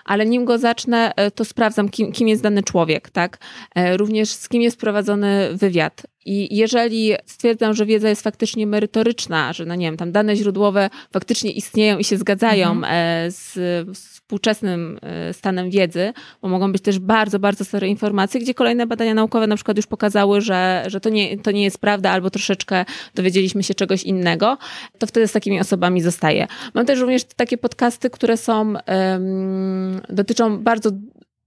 [0.04, 3.38] ale nim go zacznę, e, to sprawdzam, kim, kim jest dany człowiek, tak?
[3.74, 6.02] E, Również z kim jest prowadzony wywiad.
[6.24, 10.90] I jeżeli stwierdzam, że wiedza jest faktycznie merytoryczna, że no nie wiem, tam dane źródłowe
[11.12, 12.92] faktycznie istnieją i się zgadzają Mhm.
[12.94, 13.52] e, z
[13.98, 16.12] z współczesnym e, stanem wiedzy,
[16.42, 19.86] bo mogą być też bardzo, bardzo stare informacje, gdzie kolejne badania naukowe na przykład już
[19.86, 22.84] pokazały, że, że to, nie, to nie jest prawda, albo troszeczkę
[23.14, 24.58] dowiedzieliśmy się czegoś innego,
[24.98, 26.46] to wtedy z takimi osobami zostaję.
[26.74, 30.90] Mam też również takie podcasty, które są, em, dotyczą bardzo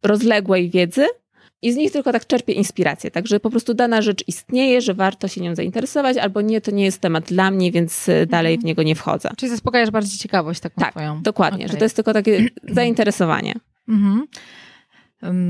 [0.04, 1.06] rozległej wiedzy,
[1.62, 3.12] i z nich tylko tak czerpię inspirację.
[3.12, 6.84] Także po prostu dana rzecz istnieje, że warto się nią zainteresować, albo nie, to nie
[6.84, 9.30] jest temat dla mnie, więc e, dalej w niego nie wchodzę.
[9.38, 11.22] Czyli zaspokajasz bardziej ciekawość taką Tak, twoją.
[11.22, 11.80] Dokładnie, że Okej.
[11.80, 13.54] to jest tylko takie zainteresowanie.
[13.88, 14.28] Mhm.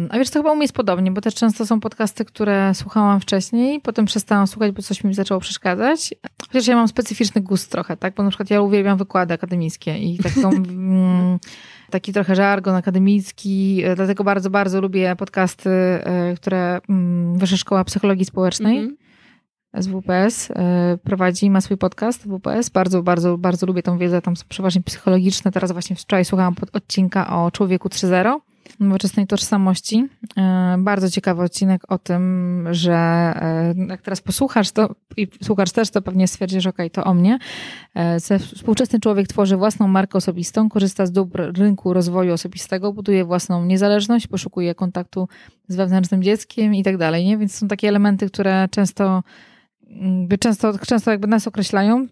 [0.10, 3.20] A wiesz, to chyba u mnie jest podobnie, bo też często są podcasty, które słuchałam
[3.20, 6.14] wcześniej, potem przestałam słuchać, bo coś mi zaczęło przeszkadzać.
[6.48, 8.16] Chociaż ja mam specyficzny gust trochę, tak?
[8.16, 11.40] Bo na przykład ja uwielbiam wykłady akademickie i taką, mm,
[11.90, 17.84] taki trochę żargon akademicki, e, dlatego bardzo, bardzo lubię podcasty, e, które mm, Wyższa Szkoła
[17.84, 18.78] Psychologii Społecznej.
[18.78, 18.98] Mhm.
[19.74, 22.70] z WPS e, prowadzi, ma swój podcast WPS.
[22.70, 25.52] Bardzo, bardzo, bardzo lubię tą wiedzę, tam są przeważnie psychologiczne.
[25.52, 28.40] Teraz właśnie wczoraj słuchałam odcinka o człowieku 3.0,
[28.80, 30.06] nowoczesnej tożsamości.
[30.38, 35.90] E, Bardzo ciekawy odcinek o tym, że e, jak teraz posłuchasz to i słuchasz też,
[35.90, 37.40] to pewnie stwierdzisz, ok, to o mnie.
[37.96, 43.26] E, ze- Współczesny człowiek tworzy własną markę osobistą, korzysta z dóbr rynku rozwoju osobistego, buduje
[43.26, 45.28] własną niezależność, poszukuje kontaktu
[45.68, 47.38] z wewnętrznym dzieckiem i tak dalej, nie?
[47.38, 49.24] Więc są takie elementy, które często
[49.92, 52.08] jakby często, często jakby nas określają,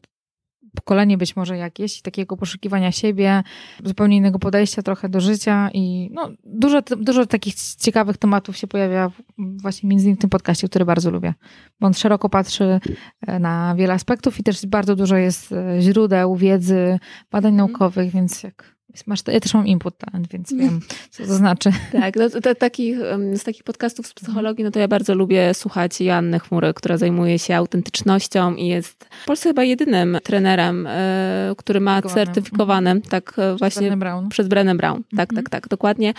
[0.76, 3.44] pokolenie być może jakieś, takiego poszukiwania siebie,
[3.84, 9.12] zupełnie innego podejścia trochę do życia i no, dużo, dużo takich ciekawych tematów się pojawia
[9.38, 11.34] właśnie między innymi w tym podcaście, który bardzo lubię,
[11.80, 12.80] bo on szeroko patrzy
[13.28, 17.00] e, na wiele aspektów i też bardzo dużo jest e, źródeł, wiedzy,
[17.32, 17.56] badań Mhm.
[17.72, 20.80] naukowych, więc jak masz, ja też mam input talent, więc wiem,
[21.12, 21.70] co to znaczy.
[21.92, 22.98] Tak, no, to, to, takich,
[23.36, 27.40] z takich podcastów z psychologii, no to ja bardzo lubię słuchać Joanny Chmury, która zajmuje
[27.40, 32.34] się autentycznością i jest w Polsce chyba jedynym trenerem, e, który ma Certyfikowanym.
[32.36, 34.30] certyfikowane, tak e, właśnie Brené Brown.
[34.30, 35.04] przez Brené Brown.
[35.18, 35.36] Tak, Mhm.
[35.36, 36.14] tak, tak, dokładnie.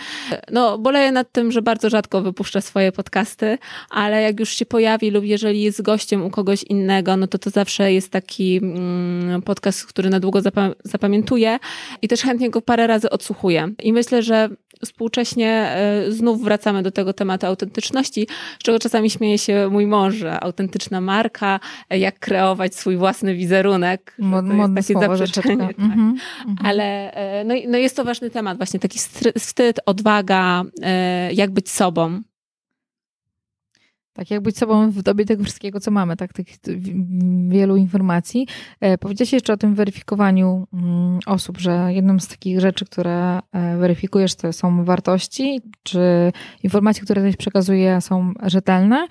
[0.51, 3.57] No, boleję nad tym, że bardzo rzadko wypuszcza swoje podcasty,
[3.89, 7.49] ale jak już się pojawi lub jeżeli jest gościem u kogoś innego, no to to
[7.49, 11.59] zawsze jest taki mm, podcast, który na długo zapa- zapamiętuję
[12.01, 13.69] i też chętnie go parę razy odsłuchuję.
[13.83, 14.49] I myślę, że
[14.85, 18.27] współcześnie e, znów wracamy do tego tematu autentyczności,
[18.59, 23.35] z czego czasami śmieje się mój mąż, że autentyczna marka, e, jak kreować swój własny
[23.35, 24.15] wizerunek.
[24.19, 25.79] Mod, to jest modne takie słowo, zaprzeczenie, tak.
[25.79, 26.15] Mhm,
[26.47, 26.67] mhm.
[26.67, 28.99] Ale e, no, no jest to ważny temat, właśnie taki
[29.37, 30.63] wstyd, odwaga,
[31.31, 32.21] jak być sobą.
[34.13, 36.47] Tak, jak być sobą w dobie tego wszystkiego, co mamy, tak, tych
[37.49, 38.47] wielu informacji.
[38.81, 43.77] E, Powiedziałeś jeszcze o tym weryfikowaniu mm, osób, że jedną z takich rzeczy, które e,
[43.77, 46.31] weryfikujesz, to są wartości, czy
[46.63, 49.07] informacje, które ktoś przekazuje, są rzetelne,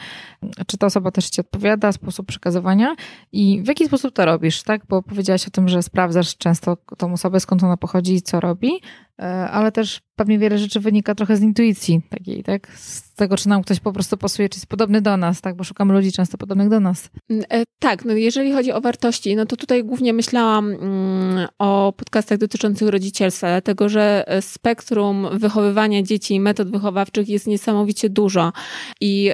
[0.67, 2.95] czy ta osoba też ci odpowiada, sposób przekazywania
[3.33, 4.87] i w jaki sposób to robisz, tak?
[4.89, 8.71] Bo powiedziałaś o tym, że sprawdzasz często tą osobę, skąd ona pochodzi i co robi.
[9.19, 12.69] E, ale też pewnie wiele rzeczy wynika trochę z intuicji takiej, tak?
[12.77, 15.57] Z tego, czy nam ktoś po prostu pasuje, czy jest podobny do nas, tak?
[15.57, 17.11] Bo szukamy ludzi często podobnych do nas.
[17.31, 21.93] Mm, e, tak, no jeżeli chodzi o wartości, no to tutaj głównie myślałam mm, o
[21.97, 28.53] podcastach dotyczących rodzicielstwa, dlatego że e, spektrum wychowywania dzieci i metod wychowawczych jest niesamowicie dużo.
[29.01, 29.31] I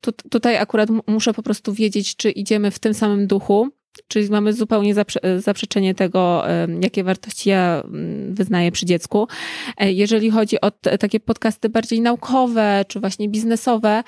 [0.00, 3.70] tu, tutaj akurat muszę po prostu wiedzieć, czy idziemy w tym samym duchu,
[4.08, 6.44] Czyli mamy zupełnie zaprze zaprzeczenie tego,
[6.82, 9.28] jakie wartości ja mm, wyznaję przy dziecku.
[9.76, 14.02] E, jeżeli chodzi o takie podcasty bardziej naukowe, czy właśnie biznesowe,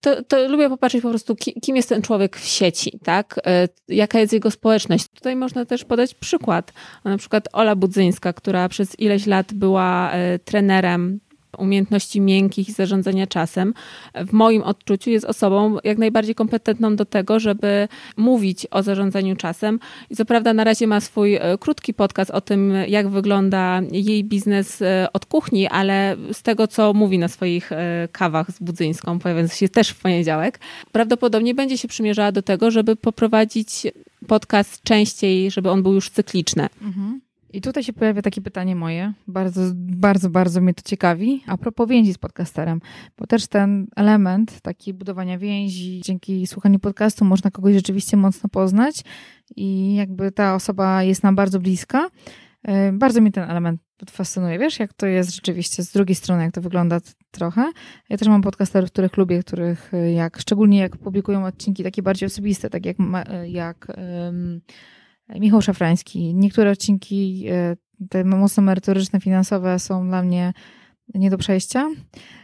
[0.00, 3.40] to, to lubię popatrzeć po prostu, kim jest ten człowiek w sieci, tak?
[3.46, 5.08] E, jaka jest jego społeczność.
[5.08, 6.72] Tutaj można też podać przykład.
[7.04, 11.20] Na przykład Ola Budzyńska, która przez ileś lat była e, trenerem
[11.58, 13.74] umiejętności miękkich i zarządzania czasem,
[14.14, 19.80] w moim odczuciu jest osobą jak najbardziej kompetentną do tego, żeby mówić o zarządzaniu czasem.
[20.10, 24.24] I co prawda na razie ma swój e, krótki podcast o tym, jak wygląda jej
[24.24, 29.18] biznes e, od kuchni, ale z tego, co mówi na swoich e, kawach z Budzyńską,
[29.18, 30.60] pojawiając się też w poniedziałek,
[30.92, 33.86] prawdopodobnie będzie się przymierzała do tego, żeby poprowadzić
[34.26, 36.66] podcast częściej, żeby on był już cykliczny.
[36.82, 37.20] Mhm.
[37.52, 41.88] I tutaj się pojawia takie pytanie moje, bardzo, bardzo, bardzo mnie to ciekawi, a propos
[41.88, 42.80] więzi z podcasterem,
[43.18, 49.04] bo też ten element taki budowania więzi, dzięki słuchaniu podcastu można kogoś rzeczywiście mocno poznać
[49.56, 52.10] i jakby ta osoba jest nam bardzo bliska.
[52.62, 53.80] E, bardzo mi ten element
[54.10, 54.58] fascynuje.
[54.58, 56.98] Wiesz, jak to jest rzeczywiście z drugiej strony, jak to wygląda
[57.30, 57.72] trochę.
[58.08, 62.26] Ja też mam podcasterów, których lubię, których e, jak, szczególnie jak publikują odcinki takie bardziej
[62.26, 62.96] osobiste, tak jak,
[63.28, 64.60] e, jak um,
[65.34, 66.34] Michał Szafrański.
[66.34, 67.76] Niektóre odcinki, e,
[68.10, 70.52] te mocno merytoryczne, finansowe są dla mnie
[71.14, 71.88] nie do przejścia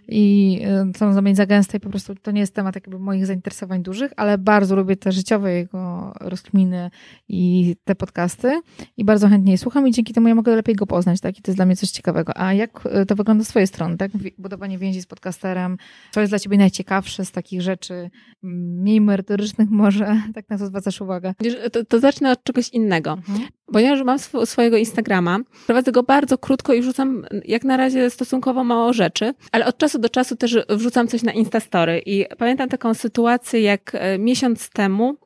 [0.09, 0.61] i
[0.95, 3.83] y, są mnie za gęste i po prostu to nie jest temat jakby moich zainteresowań
[3.83, 6.91] dużych, ale bardzo lubię te życiowe jego rozkminy
[7.29, 8.61] i te podcasty
[8.97, 11.39] i bardzo chętnie je słucham i dzięki temu ja mogę lepiej go poznać, tak?
[11.39, 12.33] I to jest dla mnie coś ciekawego.
[12.37, 14.11] A jak y, to wygląda z twojej strony, tak?
[14.39, 15.77] Budowanie więzi z podcasterem,
[16.11, 18.11] co jest dla ciebie najciekawsze z takich rzeczy
[18.43, 21.35] mniej merytorycznych może, tak na to zwracasz uwagę?
[21.73, 23.11] To, to zacznę od czegoś innego.
[23.13, 23.49] Mhm.
[23.73, 28.65] Ponieważ mam sw swojego Instagrama, prowadzę go bardzo krótko i rzucam jak na razie stosunkowo
[28.65, 32.69] mało rzeczy, ale od czasu czasu do czasu też wrzucam coś na Instastory i pamiętam
[32.69, 35.17] taką sytuację, jak e, miesiąc temu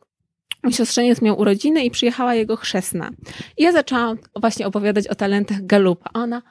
[0.63, 3.11] Mój siostrzeniec miał urodziny i przyjechała jego chrzestna.
[3.57, 6.11] I ja zaczęłam właśnie opowiadać o talentach Galupa.
[6.15, 6.43] A ona,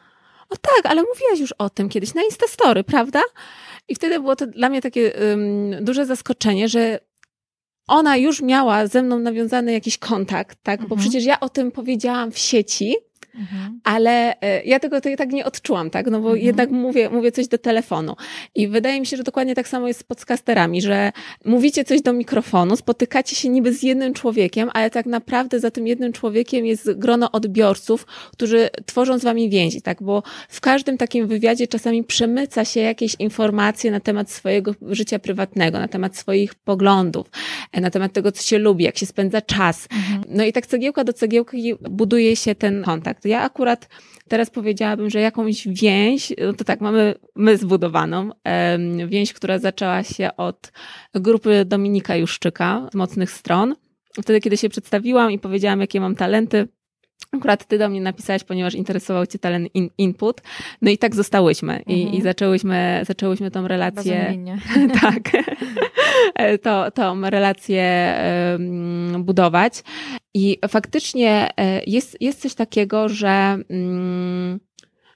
[0.49, 3.21] o tak, ale mówiłaś już o tym kiedyś na Instastory, prawda?
[3.87, 6.99] I wtedy było to dla mnie takie um, duże zaskoczenie, że
[7.87, 10.79] ona już miała ze mną nawiązany jakiś kontakt, tak?
[10.81, 10.89] Mhm.
[10.89, 12.95] Bo przecież ja o tym powiedziałam w sieci,
[13.37, 13.79] Mhm.
[13.83, 16.05] Ale e, ja tego tak nie odczułam, tak?
[16.05, 16.45] No bo mhm.
[16.45, 18.15] jednak mówię, mówię coś do telefonu.
[18.55, 21.11] I wydaje mi się, że dokładnie tak samo jest z podcasterami, że
[21.45, 25.87] mówicie coś do mikrofonu, spotykacie się niby z jednym człowiekiem, ale tak naprawdę za tym
[25.87, 30.03] jednym człowiekiem jest grono odbiorców, którzy tworzą z wami więzi, tak?
[30.03, 35.79] Bo w każdym takim wywiadzie czasami przemyca się jakieś informacje na temat swojego życia prywatnego,
[35.79, 37.29] na temat swoich poglądów,
[37.71, 39.87] e, na temat tego, co się lubi, jak się spędza czas.
[40.27, 43.25] No i tak cegiełka do cegiełki buduje się ten kontakt.
[43.25, 43.89] Ja akurat
[44.27, 48.29] teraz powiedziałabym, że jakąś więź, no to tak, mamy my zbudowaną,
[49.07, 50.71] więź, która zaczęła się od
[51.13, 53.75] grupy Dominika Juszczyka z Mocnych Stron.
[54.21, 56.67] Wtedy, kiedy się przedstawiłam i powiedziałam, jakie mam talenty,
[57.31, 60.41] Akurat ty do mnie napisałaś, ponieważ interesował cię talent in, input.
[60.81, 62.15] No i tak zostałyśmy i, mhm.
[62.17, 64.37] i zaczęłyśmy, zaczęłyśmy tą relację.
[65.01, 65.31] tak.
[66.63, 68.13] to, tą relację
[68.51, 69.83] um, budować.
[70.33, 74.59] I faktycznie e, jest, jest coś takiego, że um,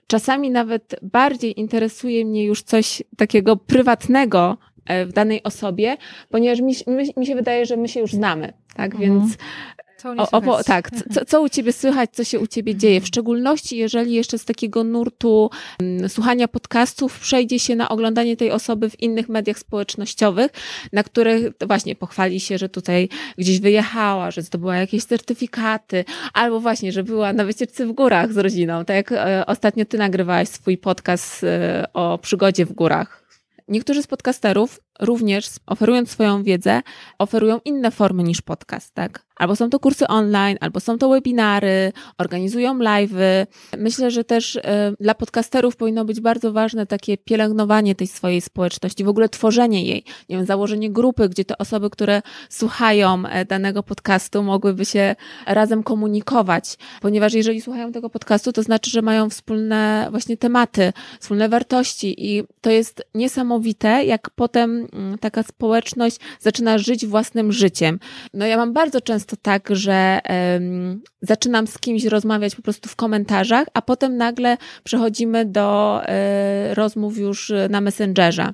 [0.07, 5.97] czasami nawet bardziej interesuje mnie już coś takiego prywatnego e, w danej osobie,
[6.29, 8.95] ponieważ mi, mi, mi się wydaje, że my się już znamy, tak?
[8.95, 9.01] Mhm.
[9.01, 9.37] Więc
[10.17, 13.77] o, o, tak, co, co, u ciebie słychać, co się u ciebie dzieje, w szczególności
[13.77, 15.49] jeżeli jeszcze z takiego nurtu
[15.81, 20.51] um, słuchania podcastów przejdzie się na oglądanie tej osoby w innych mediach społecznościowych,
[20.93, 26.91] na których właśnie pochwali się, że tutaj gdzieś wyjechała, że zdobyła jakieś certyfikaty, albo właśnie,
[26.91, 30.77] że była na wycieczce w górach z rodziną, tak jak e, ostatnio ty nagrywałaś swój
[30.77, 33.21] podcast e, o przygodzie w górach.
[33.67, 36.81] Niektórzy z podcasterów również oferując swoją wiedzę,
[37.19, 39.25] oferują inne formy niż podcast, tak?
[39.41, 43.47] Albo są to kursy online, albo są to webinary, organizują live'y.
[43.77, 44.61] Myślę, że też y,
[44.99, 50.03] dla podcasterów powinno być bardzo ważne takie pielęgnowanie tej swojej społeczności, w ogóle tworzenie jej,
[50.29, 55.15] nie wiem, założenie grupy, gdzie te osoby, które słuchają e, danego podcastu, mogłyby się
[55.47, 61.49] razem komunikować, ponieważ jeżeli słuchają tego podcastu, to znaczy, że mają wspólne właśnie tematy, wspólne
[61.49, 64.87] wartości i to jest niesamowite, jak potem
[65.19, 67.99] taka społeczność zaczyna żyć własnym życiem.
[68.33, 72.95] No ja mam bardzo często tak, że um, zaczynam z kimś rozmawiać po prostu w
[72.95, 78.53] komentarzach, a potem nagle przechodzimy do um, rozmów już na Messengerze.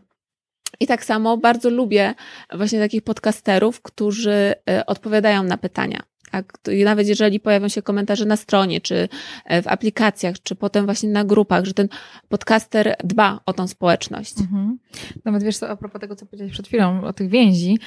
[0.80, 2.14] I tak samo bardzo lubię
[2.54, 6.04] właśnie takich podcasterów, którzy e, odpowiadają na pytania.
[6.32, 6.54] Tak,
[6.86, 9.10] nawet jeżeli pojawią się komentarze na stronie, czy
[9.46, 11.88] e, w aplikacjach, czy potem właśnie na grupach, że ten
[12.30, 14.40] podcaster dba o tą społeczność.
[14.40, 14.80] Mhm.
[15.26, 17.80] Nawet wiesz co, a propos tego, co powiedziałeś przed chwilą, o tych więzi,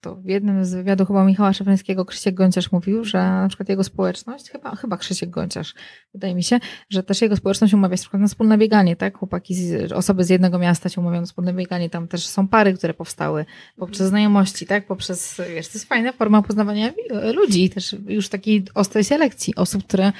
[0.00, 3.84] to w jednym z wywiadów chyba Michała Szefańskiego Krzysiek Gonciarz mówił, że na przykład jego
[3.84, 5.74] społeczność, chyba, chyba Krzysiek Gonciarz,
[6.12, 9.18] wydaje mi się, że też jego społeczność umawia się na przykład na wspólne bieganie, tak?
[9.18, 12.74] Chłopaki, z, osoby z jednego miasta się umawiają na wspólne bieganie, tam też są pary,
[12.74, 13.44] które powstały
[13.76, 14.86] poprzez znajomości, tak?
[14.86, 16.92] Poprzez, wiesz, to jest fajna forma poznawania
[17.34, 20.12] ludzi też już takiej ostrej selekcji osób, które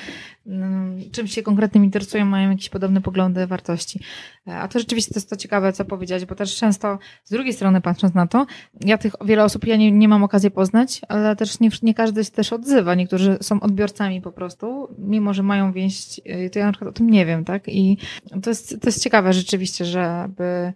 [0.46, 4.00] mm, czymś się konkretnym interesują, mają jakieś podobne poglądy, wartości.
[4.46, 7.80] A to rzeczywiście to jest to ciekawe, co powiedziałeś, bo też często z drugiej strony
[7.80, 8.46] patrząc na to,
[8.84, 12.24] ja tych wiele osób ja nie, nie mam okazji poznać, ale też nie, nie każdy
[12.24, 12.94] się też odzywa.
[12.94, 16.92] Niektórzy są odbiorcami po prostu, mimo że mają więź, y, to ja na przykład o
[16.92, 17.68] tym nie wiem, tak?
[17.68, 17.98] I
[18.42, 20.72] to jest, to jest ciekawe rzeczywiście, żeby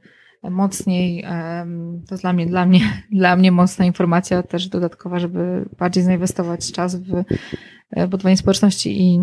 [0.50, 1.24] mocniej,
[2.08, 2.80] to dla mnie, dla mnie,
[3.12, 7.24] dla mnie mocna informacja też dodatkowa, żeby bardziej zainwestować czas w
[7.90, 9.20] e, budowanie społeczności i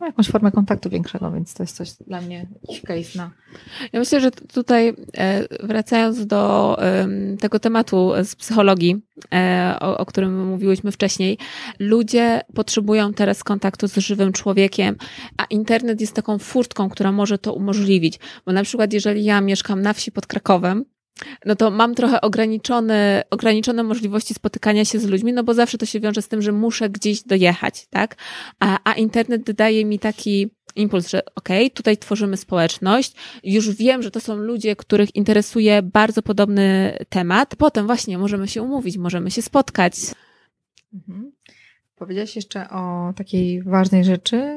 [0.00, 2.46] no, jakąś formę kontaktu większego, więc to jest coś dla mnie
[2.86, 3.30] case na.
[3.92, 6.76] Ja myślę, że tutaj e, wracając do
[7.40, 9.02] tego tematu z psychologii,
[9.34, 11.38] e, o, o którym mówiłyśmy wcześniej,
[11.78, 14.96] ludzie potrzebują teraz kontaktu z żywym człowiekiem,
[15.36, 18.20] a internet jest taką furtką, która może to umożliwić.
[18.46, 20.84] Bo na przykład, jeżeli ja mieszkam na wsi pod Krakowem,
[21.44, 25.86] no to mam trochę ograniczone, ograniczone możliwości spotykania się z ludźmi, no bo zawsze to
[25.86, 28.16] się wiąże z tym, że muszę gdzieś dojechać, tak?
[28.60, 34.02] A, a internet daje mi taki impuls, że okej, okay, tutaj tworzymy społeczność, już wiem,
[34.02, 39.30] że to są ludzie, których interesuje bardzo podobny temat, potem właśnie możemy się umówić, możemy
[39.30, 39.94] się spotkać.
[40.94, 41.32] Mhm.
[41.98, 44.56] Powiedziałaś jeszcze o takiej ważnej rzeczy,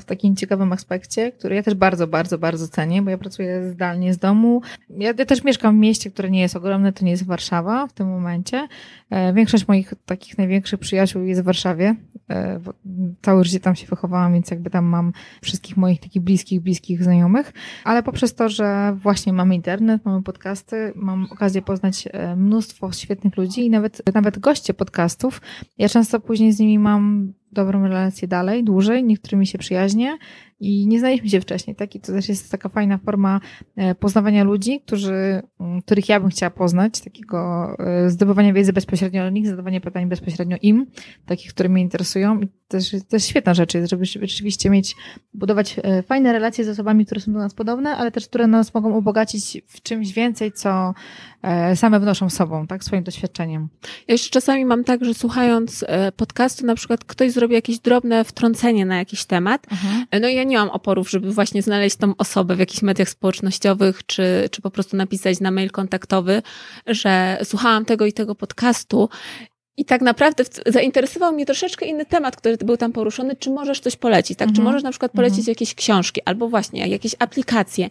[0.00, 4.14] w takim ciekawym aspekcie, który ja też bardzo, bardzo, bardzo cenię, bo ja pracuję zdalnie
[4.14, 4.62] z domu.
[4.90, 7.92] Ja, ja też mieszkam w mieście, które nie jest ogromne, to nie jest Warszawa w
[7.92, 8.68] tym momencie.
[9.10, 11.94] E, większość moich takich największych przyjaciół jest w Warszawie.
[12.30, 12.60] E,
[13.22, 15.12] całe życie tam się wychowałam, więc jakby tam mam
[15.42, 17.52] wszystkich moich takich bliskich, bliskich znajomych.
[17.84, 23.36] Ale poprzez to, że właśnie mamy internet, mamy podcasty, mam okazję poznać e, mnóstwo świetnych
[23.36, 25.40] ludzi i nawet, nawet goście podcastów.
[25.78, 30.18] Ja często później z nimi mam dobrą relację dalej, dłużej, niektórymi się przyjaźnię
[30.60, 31.94] i nie znaliśmy się wcześniej, tak?
[31.94, 33.40] I to też jest taka fajna forma
[33.76, 39.24] e, poznawania ludzi, którzy, mm, których ja bym chciała poznać, takiego e, zdobywania wiedzy bezpośrednio
[39.24, 40.86] o nich, zadawania pytań bezpośrednio im,
[41.26, 42.40] takich, które mnie interesują.
[42.40, 44.96] I też, to jest świetna rzecz, żeby rzeczywiście mieć,
[45.34, 48.74] budować e, fajne relacje z osobami, które są do nas podobne, ale też, które nas
[48.74, 50.94] mogą ubogacić w czymś więcej, co
[51.74, 52.84] same wnoszą sobą, tak?
[52.84, 53.68] Swoim doświadczeniem.
[54.08, 55.84] Ja jeszcze czasami mam tak, że słuchając
[56.16, 60.06] podcastu, na przykład ktoś zrobi jakieś drobne wtrącenie na jakiś temat, mhm.
[60.22, 64.06] no i ja nie mam oporów, żeby właśnie znaleźć tą osobę w jakichś mediach społecznościowych,
[64.06, 66.42] czy, czy po prostu napisać na mail kontaktowy,
[66.86, 69.08] że słuchałam tego i tego podcastu
[69.78, 73.36] i tak naprawdę zainteresował mnie troszeczkę inny temat, który był tam poruszony.
[73.36, 74.48] Czy możesz coś polecić, tak?
[74.48, 74.64] Czy mhm.
[74.64, 75.52] możesz na przykład polecić mhm.
[75.52, 77.88] jakieś książki albo właśnie jakieś aplikacje?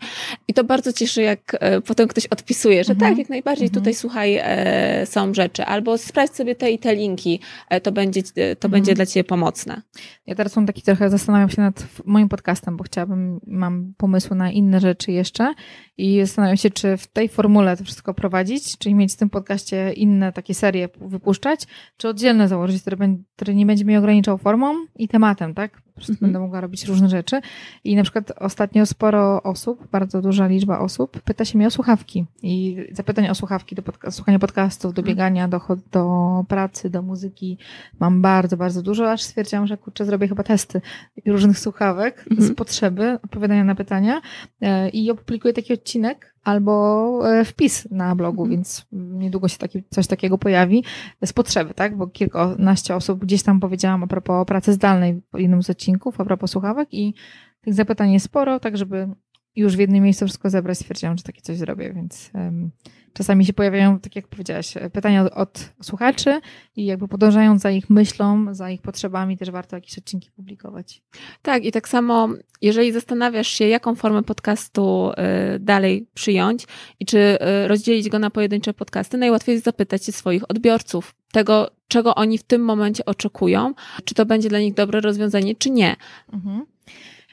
[0.47, 3.11] I to bardzo cieszy, jak e, potem ktoś odpisuje, że mhm.
[3.11, 5.65] tak, jak najbardziej tutaj słuchaj, e, są rzeczy.
[5.65, 8.21] Albo sprawdź sobie te i te linki, e, to będzie,
[8.59, 9.81] to będzie dla ciebie pomocne.
[10.25, 14.51] Ja teraz mam taki trochę, zastanawiam się nad moim podcastem, bo chciałabym, mam pomysły na
[14.51, 15.53] inne rzeczy jeszcze
[15.97, 19.93] i zastanawiam się, czy w tej formule to wszystko prowadzić, czyli mieć w tym podcaście
[19.93, 21.61] inne takie serie wypuszczać,
[21.97, 22.97] czy oddzielne założyć, które,
[23.35, 25.86] które nie będzie mnie ograniczał formą i tematem, tak?
[25.97, 26.31] Po prostu mhm.
[26.31, 27.41] będę mogła robić różne rzeczy.
[27.83, 32.25] I na przykład ostatnio sporo osób, bardzo duża liczba osób pyta się mnie o słuchawki.
[32.43, 35.07] I zapytania o słuchawki, do podca- słuchania podcastów, do mhm.
[35.07, 37.57] biegania, do, do pracy, do muzyki
[37.99, 40.81] mam bardzo, bardzo dużo, aż stwierdziłam, że kurczę, zrobię chyba testy
[41.25, 42.47] różnych słuchawek mhm.
[42.47, 44.21] z potrzeby odpowiadania na pytania
[44.61, 48.51] e, i opublikuję taki odcinek, albo e, wpis na blogu, mhm.
[48.51, 50.83] więc niedługo się taki, coś takiego pojawi
[51.25, 51.97] z potrzeby, tak?
[51.97, 55.86] Bo kilkanaście osób gdzieś tam powiedziałam a propos pracy zdalnej w jednym z odcinków,
[56.17, 57.13] a propos słuchawek i
[57.61, 59.09] tych zapytań jest sporo, tak żeby
[59.57, 62.71] już w jednym miejscu wszystko zebrać, stwierdziłam, że takie coś zrobię, więc um,
[63.13, 66.41] czasami się pojawiają, tak jak powiedziałaś, pytania od, od, słuchaczy
[66.75, 71.01] i jakby podążając za ich myślą, za ich potrzebami, też warto jakieś odcinki publikować.
[71.41, 72.29] Tak, i tak samo,
[72.61, 75.11] jeżeli zastanawiasz się, jaką formę podcastu
[75.55, 76.67] y, dalej przyjąć
[76.99, 81.71] i czy y, rozdzielić go na pojedyncze podcasty, najłatwiej jest zapytać się swoich odbiorców, tego,
[81.87, 83.73] czego oni w tym momencie oczekują,
[84.05, 85.95] czy to będzie dla nich dobre rozwiązanie, czy nie.
[86.33, 86.65] Mhm.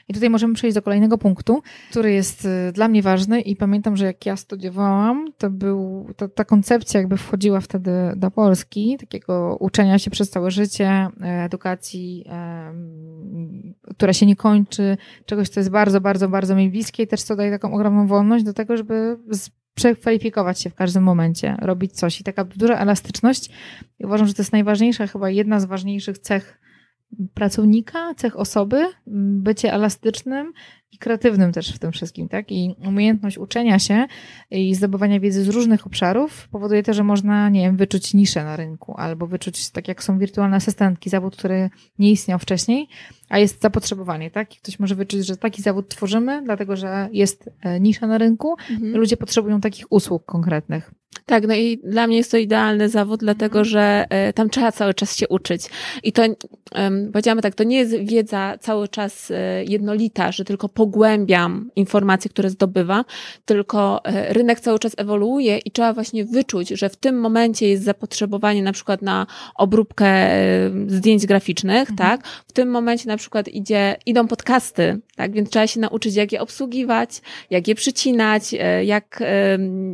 [0.07, 3.97] I tutaj możemy przejść do kolejnego punktu, który jest y, dla mnie ważny i pamiętam,
[3.97, 9.57] że jak ja studiowałam, to był, to, ta koncepcja jakby wchodziła wtedy do Polski, takiego
[9.59, 12.25] uczenia się przez całe życie, e, edukacji,
[13.95, 17.35] która się nie kończy, czegoś, co jest bardzo, bardzo, bardzo mi bliskie i też co
[17.35, 19.17] daje taką ogromną wolność do tego, żeby
[19.75, 22.21] przekwalifikować się w każdym momencie, robić coś.
[22.21, 23.49] I taka duża elastyczność,
[23.99, 26.64] uważam, że to jest najważniejsza, chyba jedna z ważniejszych cech
[27.33, 30.53] pracownika, cech osoby, bycie elastycznym
[30.95, 32.51] i kreatywnym też w tym wszystkim, tak?
[32.51, 34.05] I umiejętność uczenia się
[34.51, 38.55] i zdobywania wiedzy z różnych obszarów powoduje też, że można, nie wiem, wyczuć niszę na
[38.55, 42.87] rynku albo wyczuć, tak jak są wirtualne asystentki, zawód, który nie istniał wcześniej,
[43.29, 44.55] a jest zapotrzebowanie, tak?
[44.55, 48.55] I ktoś może wyczuć, że taki zawód tworzymy, dlatego że jest e, nisza na rynku,
[48.71, 48.97] mhm.
[48.97, 50.91] ludzie potrzebują takich usług konkretnych.
[51.25, 53.65] Tak, no i dla mnie jest to idealny zawód, dlatego mhm.
[53.65, 55.69] że e, tam trzeba cały czas się uczyć.
[56.03, 56.23] I to,
[57.11, 62.49] powiedziałam tak, to nie jest wiedza cały czas e, jednolita, że tylko pogłębiam informacje, które
[62.49, 63.03] zdobywam,
[63.45, 68.63] tylko rynek cały czas ewoluuje i trzeba właśnie wyczuć, że w tym momencie jest zapotrzebowanie
[68.63, 70.29] na przykład na obróbkę
[70.87, 71.97] zdjęć graficznych, mhm.
[71.97, 72.27] tak?
[72.27, 75.31] W tym momencie na przykład idzie, idą podcasty, tak?
[75.31, 79.23] Więc trzeba się nauczyć, jak je obsługiwać, jak je przycinać, e, jak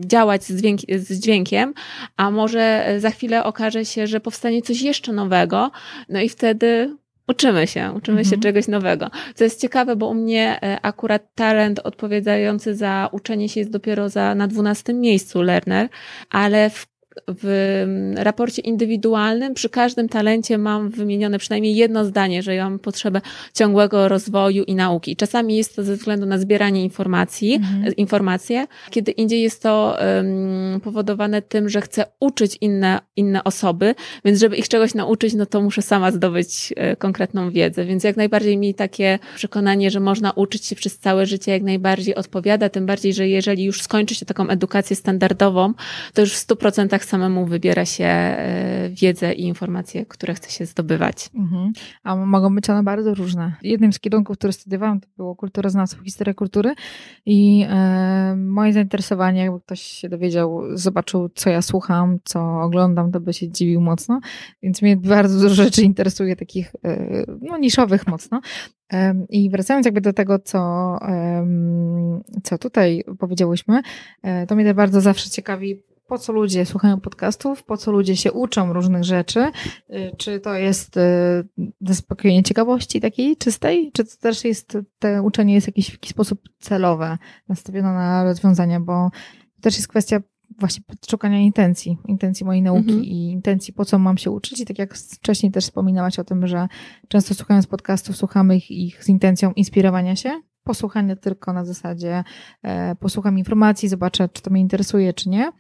[0.06, 1.74] działać z, dźwięk, z dźwiękiem,
[2.18, 5.72] a może za chwilę okaże się, że powstanie coś jeszcze nowego,
[6.10, 6.96] no i wtedy
[7.28, 8.26] Uczymy się, uczymy mhm.
[8.26, 9.10] się czegoś nowego.
[9.36, 14.10] Co jest ciekawe, bo u mnie e, akurat talent odpowiadający za uczenie się jest dopiero
[14.10, 15.90] za, na dwunastym miejscu learner,
[16.30, 16.91] ale w
[17.28, 17.46] w
[17.84, 23.22] mm, raporcie indywidualnym przy każdym talencie mam wymienione przynajmniej jedno zdanie, że ja mam potrzebę
[23.54, 25.16] ciągłego rozwoju i nauki.
[25.16, 27.96] Czasami jest to ze względu na zbieranie informacji, mhm.
[27.96, 33.96] informacje, kiedy indziej jest to um, powodowane tym, że chcę uczyć inne, inne osoby,
[34.26, 37.86] więc żeby ich czegoś nauczyć, no to muszę sama zdobyć e, konkretną wiedzę.
[37.86, 42.16] Więc jak najbardziej mi takie przekonanie, że można uczyć się przez całe życie, jak najbardziej
[42.16, 45.74] odpowiada, tym bardziej, że jeżeli już skończy się taką edukację standardową,
[46.14, 51.30] to już w 100% samemu wybiera się e, wiedzę i informacje, które chce się zdobywać.
[51.36, 51.72] Mhm.
[52.04, 53.54] A mogą być one bardzo różne.
[53.62, 56.74] Jednym z kierunków, który studiowałam, to było kulturoznawstwo, historia kultury
[57.26, 63.20] i e, moje zainteresowanie, jakby ktoś się dowiedział, zobaczył, co ja słucham, co oglądam, to
[63.20, 64.20] by się dziwił mocno,
[64.64, 68.42] więc mnie bardzo dużo rzeczy interesuje, takich e, no, niszowych mocno.
[69.30, 70.60] I wracając jakby do tego, co,
[72.44, 73.82] co tutaj powiedziałyśmy,
[74.48, 78.74] to mnie bardzo zawsze ciekawi, po co ludzie słuchają podcastów, po co ludzie się uczą
[78.74, 79.40] różnych rzeczy,
[79.90, 81.02] y, czy to jest y,
[81.82, 86.12] zaspokojenie ciekawości takiej czystej, czy to też jest, te uczenie jest w jakiś, w jakiś
[86.12, 87.18] sposób celowe,
[87.50, 89.10] nastawione na rozwiązania, bo
[89.56, 90.22] to też jest kwestia
[90.60, 93.04] właśnie szukania intencji, intencji mojej nauki mhm.
[93.04, 94.60] i intencji, po co mam się uczyć.
[94.60, 96.68] I tak jak wcześniej też wspominałaś o tym, że
[97.08, 102.24] często słuchając podcastów, słuchamy ich, ich z intencją inspirowania się, posłuchania tylko na zasadzie
[102.64, 105.52] e, posłucham informacji, zobaczę, czy to mnie interesuje, czy nie.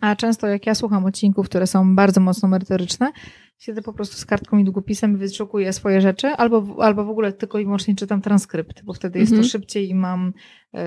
[0.00, 3.12] A często jak ja słucham odcinków, które są bardzo mocno merytoryczne,
[3.58, 7.58] siedzę po prostu z kartką i długopisem, wyszukuję swoje rzeczy, albo, albo w ogóle tylko
[7.58, 9.50] i wyłącznie czytam transkrypt, bo wtedy jest to mhm.
[9.50, 10.32] szybciej i mam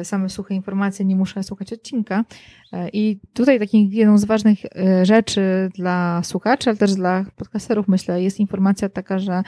[0.03, 2.25] same suche informacje, nie muszę słuchać odcinka.
[2.73, 7.87] E, I tutaj takim jedną z ważnych e, rzeczy dla słuchaczy, ale też dla podcasterów,
[7.87, 9.43] myślę, jest informacja taka, że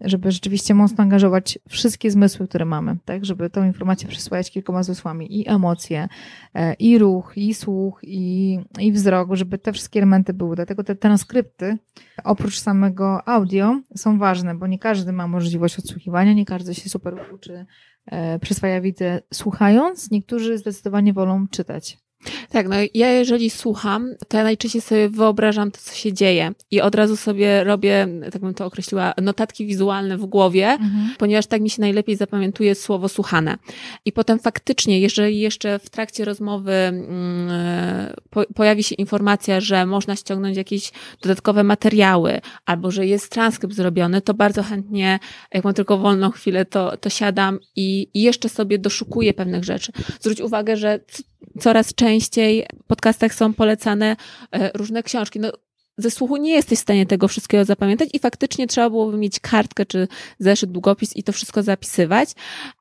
[0.00, 5.40] żeby rzeczywiście mocno angażować wszystkie zmysły, które mamy, tak, żeby tą informację przysłać kilkoma zmysłami
[5.40, 6.08] i emocje,
[6.78, 10.56] i ruch, i słuch, i, i wzrok, żeby te wszystkie elementy były.
[10.56, 11.78] Dlatego te transkrypty,
[12.24, 17.14] oprócz samego audio są ważne, bo nie każdy ma możliwość odsłuchiwania, nie każdy się super
[17.34, 17.66] uczy, e,
[18.40, 21.98] przyswaja widzę słuchając, niektórzy zdecydowanie wolą czytać.
[22.50, 26.80] Tak, no ja jeżeli słucham, to ja najczęściej sobie wyobrażam to, co się dzieje i
[26.80, 31.14] od razu sobie robię, tak bym to określiła, notatki wizualne w głowie, mhm.
[31.18, 33.58] ponieważ tak mi się najlepiej zapamiętuje słowo słuchane.
[34.04, 37.50] I potem faktycznie, jeżeli jeszcze w trakcie rozmowy mm,
[38.30, 40.92] po, pojawi się informacja, że można ściągnąć jakieś
[41.22, 45.18] dodatkowe materiały, albo że jest transkrypt zrobiony, to bardzo chętnie,
[45.54, 49.92] jak mam tylko wolną chwilę, to, to siadam i, i jeszcze sobie doszukuję pewnych rzeczy.
[50.20, 51.00] Zwróć uwagę, że
[51.60, 54.16] coraz częściej w podcastach są polecane
[54.52, 55.40] e, różne książki.
[55.40, 55.52] No,
[55.98, 59.86] ze słuchu nie jesteś w stanie tego wszystkiego zapamiętać i faktycznie trzeba byłoby mieć kartkę
[59.86, 60.08] czy
[60.38, 62.30] zeszyt, długopis i to wszystko zapisywać.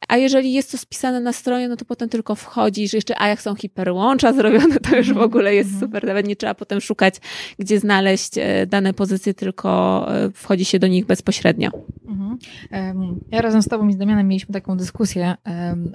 [0.08, 3.42] A jeżeli jest to spisane na stronie, no to potem tylko wchodzisz, jeszcze a jak
[3.42, 5.88] są hiperłącza zrobione, to już w ogóle jest mhm.
[5.88, 6.06] super.
[6.06, 7.16] Nawet nie trzeba potem szukać,
[7.60, 11.70] gdzie znaleźć e, dane pozycje, tylko e, wchodzi się do nich bezpośrednio.
[13.32, 15.36] Ja razem z Tobą i z Damianem mieliśmy taką dyskusję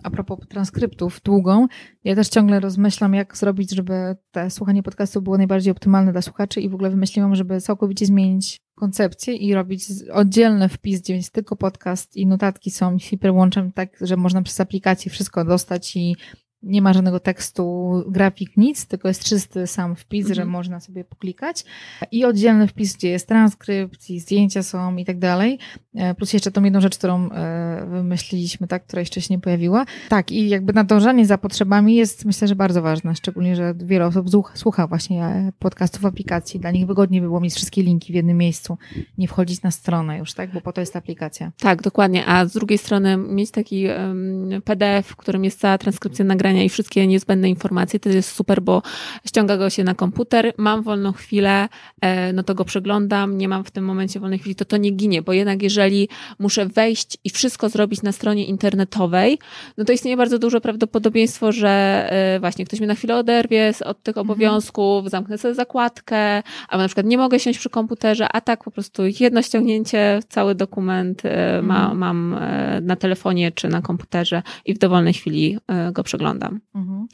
[0.02, 1.66] a propos transkryptów długą.
[2.04, 6.60] Ja też ciągle rozmyślam, jak zrobić, żeby te słuchanie podcastu było najbardziej optymalne dla słuchaczy
[6.60, 11.56] i w ogóle wymyśliłam, żeby całkowicie zmienić koncepcję i robić oddzielny wpis, gdzie jest tylko
[11.56, 16.16] podcast i notatki są hiperłączem tak, że można przez aplikację wszystko dostać i
[16.62, 20.48] nie ma żadnego tekstu, grafik, nic, tylko jest czysty sam wpis, że mhm.
[20.48, 21.64] można sobie poklikać
[22.12, 25.58] i oddzielny wpis, gdzie jest transkrypt i zdjęcia są i tak dalej.
[25.94, 29.86] E, plus jeszcze tą jedną rzecz, którą e, wymyśliliśmy, tak, która jeszcze się nie pojawiła.
[30.08, 34.28] Tak, i jakby nadążanie za potrzebami jest myślę, że bardzo ważne, szczególnie, że wiele osób
[34.54, 36.60] słucha właśnie e, podcastów aplikacji.
[36.60, 38.78] Dla nich wygodniej było mieć wszystkie linki w jednym miejscu,
[39.18, 41.52] nie wchodzić na stronę już, tak, bo po to jest aplikacja.
[41.58, 46.24] Tak, dokładnie, a z drugiej strony mieć taki um, PDF, w którym jest cała transkrypcja
[46.24, 48.82] nagrania i wszystkie niezbędne informacje, to jest super, bo
[49.26, 51.68] ściąga go się na komputer, mam wolną chwilę,
[52.00, 54.90] e, no to go przeglądam, nie mam w tym momencie wolnej chwili, to to nie
[54.90, 59.38] ginie, bo jednak jeżeli muszę wejść i wszystko zrobić na stronie internetowej,
[59.78, 61.68] no to istnieje bardzo duże prawdopodobieństwo, że
[62.10, 64.30] e, właśnie ktoś mnie na chwilę oderwie od tych mhm.
[64.30, 68.70] obowiązków, zamknę sobie zakładkę, albo na przykład nie mogę siąść przy komputerze, a tak po
[68.70, 71.98] prostu jedno ściągnięcie, cały dokument e, ma, mhm.
[71.98, 72.36] mam
[72.82, 75.58] na telefonie czy na komputerze i w dowolnej chwili
[75.92, 76.41] go przeglądam.
[76.74, 77.06] Mhm.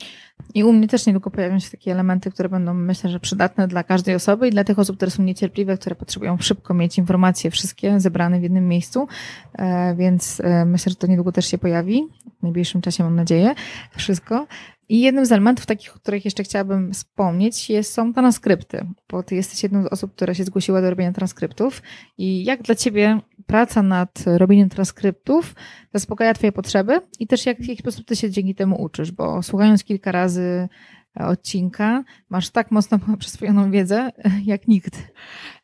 [0.55, 3.83] I u mnie też niedługo pojawią się takie elementy, które będą, myślę, że przydatne dla
[3.83, 8.01] każdej osoby i dla tych osób, które są niecierpliwe, które potrzebują szybko mieć informacje wszystkie
[8.01, 9.09] zebrane w jednym miejscu.
[9.55, 12.09] E, więc e, myślę, że to niedługo też się pojawi.
[12.49, 13.55] Najbliższym czasie mam nadzieję.
[13.97, 14.47] Wszystko.
[14.89, 19.35] I jednym z elementów takich, o których jeszcze chciałabym wspomnieć, jest, są transkrypty, bo ty
[19.35, 21.83] jesteś jedną z osób, która się zgłosiła do robienia transkryptów.
[22.19, 25.55] I jak dla ciebie praca nad robieniem transkryptów
[25.95, 29.43] zaspokaja twoje potrzeby i też jak, w jaki sposób ty się dzięki temu uczysz, bo
[29.43, 30.69] słuchając kilka razy
[31.15, 34.11] odcinka, masz tak mocno przyswojoną wiedzę
[34.45, 34.99] jak nikt.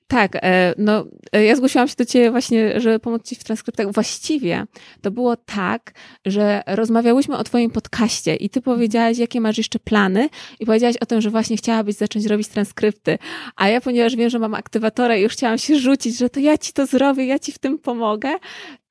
[0.07, 3.93] Tak, e, no e, ja zgłosiłam się do Ciebie właśnie, żeby pomóc Ci w transkryptach.
[3.93, 4.67] Właściwie
[5.03, 5.93] to było tak,
[6.27, 10.29] że rozmawiałyśmy o Twoim podcaście i Ty powiedziałaś, jakie masz jeszcze plany
[10.61, 13.19] i powiedziałaś o tym, że właśnie chciałabyś zacząć robić transkrypty.
[13.57, 16.59] A ja, ponieważ wiem, że mam aktywatora i już chciałam się rzucić, że to ja
[16.59, 18.35] Ci to zrobię, ja Ci w tym pomogę,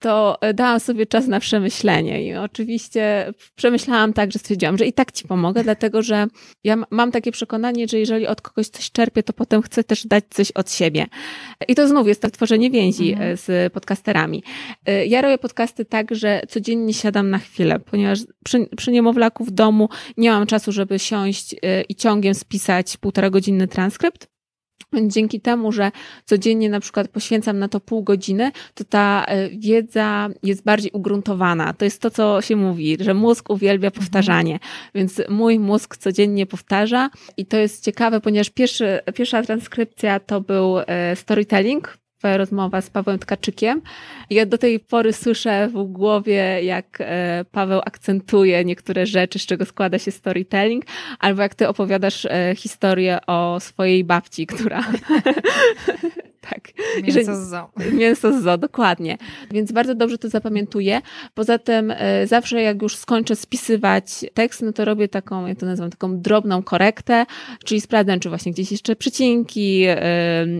[0.04, 4.93] to e, dałam sobie czas na przemyślenie i oczywiście przemyślałam tak, że stwierdziłam, że i
[4.93, 6.28] tak ci pomogę, dlatego że
[6.64, 10.24] ja mam takie przekonanie, że jeżeli od kogoś coś czerpię, to potem chcę też dać
[10.30, 11.06] coś od siebie.
[11.68, 13.32] I to znów jest to tworzenie więzi mhm.
[13.32, 14.43] E, z podcasterami.
[14.86, 19.51] E, ja robię podcasty tak, że codziennie siadam na chwilę, ponieważ przy, przy niemowlaku w
[19.51, 21.56] domu nie mam czasu, żeby siąść
[21.89, 24.32] i ciągiem spisać półtora godzinny transkrypt,
[25.07, 25.91] Dzięki temu, że
[26.25, 31.73] codziennie na przykład poświęcam na to pół godziny, to ta e, wiedza jest bardziej ugruntowana.
[31.73, 34.03] To jest to, co się mówi, że mózg uwielbia mhm.
[34.03, 34.59] powtarzanie.
[34.95, 40.79] Więc mój mózg codziennie powtarza i to jest ciekawe, ponieważ pierwszy, pierwsza transkrypcja to był
[40.79, 43.82] e, storytelling, twoja rozmowa z Pawłem Tkaczykiem.
[44.30, 49.65] Ja do tej pory słyszę w głowie, jak e, Paweł akcentuje niektóre rzeczy, z czego
[49.65, 50.86] składa się storytelling,
[51.19, 54.84] albo jak ty opowiadasz e, historię o swojej babci, która
[56.49, 56.61] Tak.
[57.03, 57.69] Mięso z zo.
[57.99, 59.17] Mięso z zo, dokładnie.
[59.51, 61.01] Więc bardzo dobrze to zapamiętuję.
[61.33, 65.65] Poza tym e, zawsze jak już skończę spisywać tekst, no to robię taką, ja to
[65.65, 67.25] nazywam taką drobną korektę,
[67.65, 69.85] czyli sprawdzam, czy właśnie gdzieś jeszcze przecinki,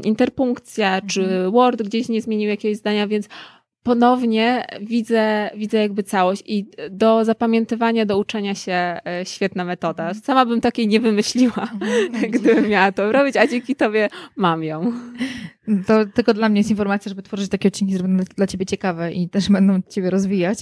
[0.04, 1.08] interpunkcja, mhm.
[1.10, 3.28] czy Word gdzieś nie zmienił jakiegoś zdania, więc
[3.84, 10.04] ponownie widzę, widzę jakby całość i do zapamiętywania, do uczenia się e, świetna metoda.
[10.04, 10.24] Mhm.
[10.24, 12.32] Sama bym takiej nie wymyśliła, mhm.
[12.32, 14.92] gdybym miała to robić, a dzięki tobie mam ją.
[15.88, 19.12] To tylko dla mnie jest informacja, żeby tworzyć takie odcinki, które będą dla ciebie ciekawe
[19.12, 20.60] i też będą ciebie rozwijać.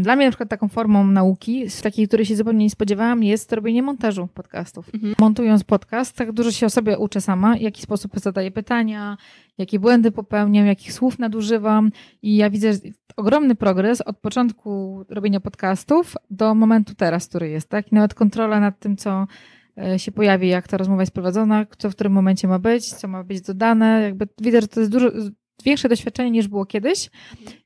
[0.00, 3.52] Dla mnie na przykład taką formą nauki, z takiej, której się zupełnie nie spodziewałam, jest
[3.52, 4.94] robienie montażu podcastów.
[4.94, 5.14] Mhm.
[5.18, 9.16] Montując podcast, tak dużo się o sobie uczę sama, w jaki sposób zadaję pytania,
[9.60, 11.90] jakie błędy popełniam, jakich słów nadużywam
[12.22, 12.72] i ja widzę
[13.16, 17.92] ogromny progres od początku robienia podcastów do momentu teraz, który jest, tak?
[17.92, 19.26] I nawet kontrola nad tym, co
[19.78, 23.08] e, się pojawi, jak ta rozmowa jest prowadzona, co w którym momencie ma być, co
[23.08, 24.02] ma być dodane.
[24.02, 25.10] Jakby widzę, że to jest dużo
[25.64, 27.10] większe doświadczenie niż było kiedyś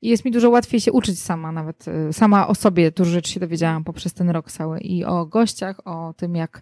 [0.01, 3.31] i jest mi dużo łatwiej się uczyć sama, nawet e, sama o sobie dużo rzeczy
[3.31, 6.61] się dowiedziałam poprzez ten rok cały i o gościach, o tym, jak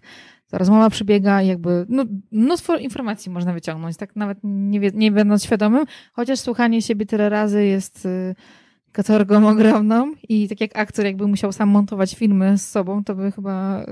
[0.50, 5.84] ta rozmowa przebiega jakby, no, mnóstwo informacji można wyciągnąć, tak nawet nie, nie będąc świadomym,
[6.12, 8.34] chociaż słuchanie siebie tyle razy jest y,
[8.92, 13.32] katorgą ogromną i tak jak aktor jakby musiał sam montować filmy z sobą, to by
[13.32, 13.86] chyba, y,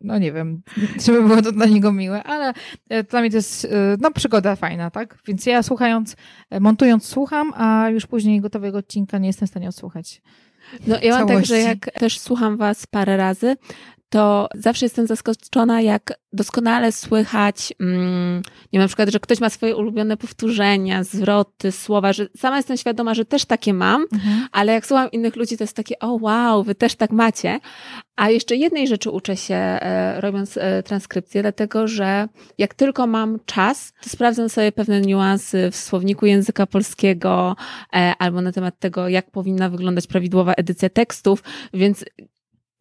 [0.00, 0.62] no nie wiem,
[1.04, 2.52] czy by było to dla niego miłe, ale
[2.92, 3.68] y, dla mnie to jest,
[4.00, 5.18] no przygoda fajna, tak?
[5.26, 6.16] Więc ja słuchając,
[6.60, 10.22] montując słucham, a już później gotowego odcinka nie jestem w stanie odsłuchać.
[10.86, 13.56] No ja mam tak, że jak też słucham was parę razy,
[14.12, 18.42] to zawsze jestem zaskoczona, jak doskonale słychać, mm, nie
[18.72, 23.14] wiem, na przykład, że ktoś ma swoje ulubione powtórzenia, zwroty, słowa, że sama jestem świadoma,
[23.14, 24.46] że też takie mam, mhm.
[24.52, 27.60] ale jak słucham innych ludzi, to jest takie, o wow, wy też tak macie.
[28.16, 33.38] A jeszcze jednej rzeczy uczę się e, robiąc e, transkrypcję, dlatego że jak tylko mam
[33.46, 37.56] czas, to sprawdzam sobie pewne niuanse w słowniku języka polskiego
[37.92, 41.42] e, albo na temat tego, jak powinna wyglądać prawidłowa edycja tekstów,
[41.74, 42.04] więc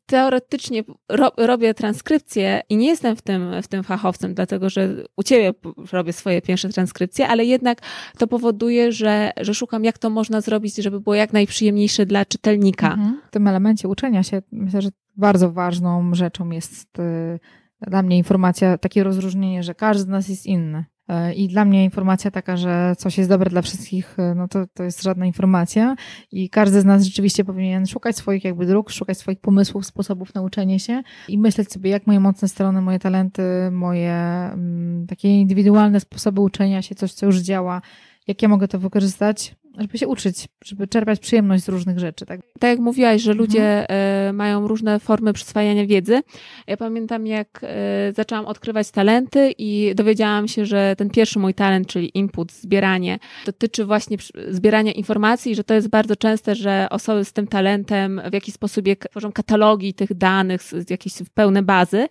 [0.06, 5.24] teoretycznie ro, robię transkrypcję i nie jestem w tym, w tym fachowcem, dlatego że u
[5.24, 5.54] ciebie
[5.92, 7.82] robię swoje pierwsze transkrypcje, ale jednak
[8.18, 12.94] to powoduje, że, że szukam, jak to można zrobić, żeby było jak najprzyjemniejsze dla czytelnika.
[12.94, 13.22] Mhm.
[13.28, 17.40] W tym elemencie uczenia się myślę, że bardzo ważną rzeczą jest y,
[17.88, 20.86] dla mnie informacja, takie rozróżnienie, że każdy z nas jest inny.
[21.08, 24.66] E, I dla mnie informacja taka, że coś jest dobre dla wszystkich, e, no to,
[24.74, 25.96] to jest żadna informacja.
[26.32, 30.42] I każdy z nas rzeczywiście powinien szukać swoich jakby dróg, szukać swoich pomysłów, sposobów na
[30.42, 36.00] uczenie się i myśleć sobie, jak moje mocne strony, moje talenty, moje mm, takie indywidualne
[36.00, 37.82] sposoby uczenia się, coś, co już działa,
[38.28, 42.26] jak ja mogę to wykorzystać, żeby się uczyć, żeby czerpać przyjemność z różnych rzeczy.
[42.26, 44.36] Tak, tak jak mówiłaś, że ludzie mhm.
[44.36, 46.22] mają różne formy przyswajania wiedzy.
[46.68, 51.88] Ja pamiętam, jak e, zaczęłam odkrywać talenty i dowiedziałam się, że ten pierwszy mój talent,
[51.88, 54.18] czyli input, zbieranie, dotyczy właśnie
[54.50, 58.86] zbierania informacji, że to jest bardzo częste, że osoby z tym talentem w jakiś sposób
[59.10, 62.08] tworzą katalogi tych danych, jakieś pełne bazy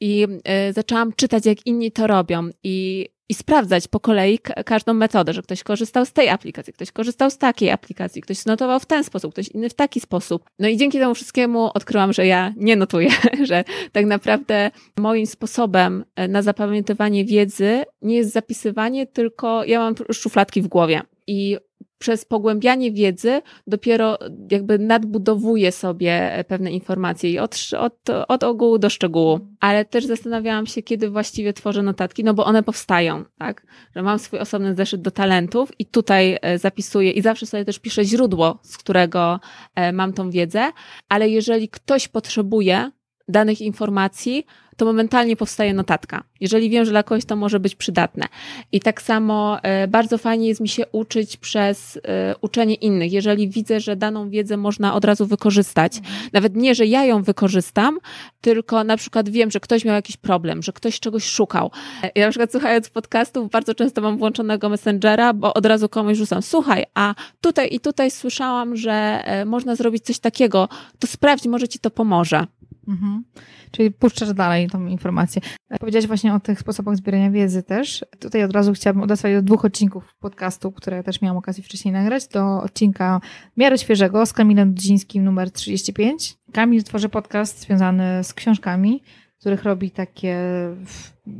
[0.00, 5.32] i e, zaczęłam czytać, jak inni to robią i i sprawdzać po kolei każdą metodę,
[5.32, 9.04] że ktoś korzystał z tej aplikacji, ktoś korzystał z takiej aplikacji, ktoś notował w ten
[9.04, 10.50] sposób, ktoś inny w taki sposób.
[10.58, 13.10] No i dzięki temu wszystkiemu odkryłam, że ja nie notuję,
[13.48, 19.94] że tak naprawdę moim sposobem e, na zapamiętywanie wiedzy nie jest zapisywanie, tylko ja mam
[20.12, 21.02] szufladki w głowie.
[21.26, 21.56] I
[21.98, 24.18] przez pogłębianie wiedzy dopiero
[24.50, 29.40] jakby nadbudowuję sobie pewne informacje i od, od, od ogółu do szczegółu.
[29.60, 33.66] Ale też zastanawiałam się, kiedy właściwie tworzę notatki, no bo one powstają, tak?
[33.96, 37.78] Że mam swój osobny zeszyt do talentów i tutaj e, zapisuję i zawsze sobie też
[37.78, 39.40] piszę źródło, z którego
[39.74, 40.72] e, mam tą wiedzę,
[41.08, 42.90] ale jeżeli ktoś potrzebuje
[43.28, 44.44] danych informacji,
[44.78, 46.24] to momentalnie powstaje notatka.
[46.40, 48.26] Jeżeli wiem, że dla kogoś to może być przydatne.
[48.72, 53.12] I tak samo e, bardzo fajnie jest mi się uczyć przez e, uczenie innych.
[53.12, 56.30] Jeżeli widzę, że daną wiedzę można od razu wykorzystać, mhm.
[56.32, 57.98] nawet nie, że ja ją wykorzystam,
[58.40, 61.70] tylko na przykład wiem, że ktoś miał jakiś problem, że ktoś czegoś szukał.
[62.14, 66.42] Ja na przykład słuchając podcastów bardzo często mam włączonego Messengera, bo od razu komuś rzucam,
[66.42, 70.68] słuchaj, a tutaj i tutaj słyszałam, że e, można zrobić coś takiego,
[70.98, 72.46] to sprawdź, może ci to pomoże.
[72.88, 73.24] Mhm.
[73.70, 75.42] Czyli puszczasz dalej tą informację.
[75.80, 78.04] Powiedziałaś właśnie o tych sposobach zbierania wiedzy też.
[78.18, 82.28] Tutaj od razu chciałabym odesłać do dwóch odcinków podcastu, które też miałam okazję wcześniej nagrać.
[82.28, 83.20] Do odcinka
[83.56, 86.34] miarę świeżego z Kamilem Dudzińskim numer 35.
[86.52, 89.02] Kamil tworzy podcast związany z książkami,
[89.40, 90.38] których robi takie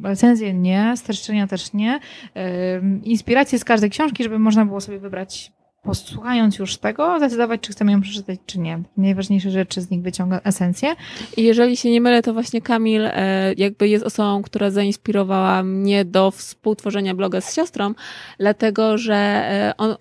[0.03, 2.01] recenzje nie, streszczenia też nie,
[3.03, 5.53] inspiracje z każdej książki, żeby można było sobie wybrać
[5.89, 8.83] posłuchając już tego, zdecydować, czy chcemy ją przeczytać, czy nie.
[8.97, 10.95] Najważniejsze rzeczy z nich wyciąga esencję.
[11.37, 16.05] I jeżeli się nie mylę, to właśnie Kamil e, jakby jest osobą, która zainspirowała mnie
[16.05, 17.95] do współtworzenia bloga z siostrą,
[18.39, 19.97] dlatego, że e, on,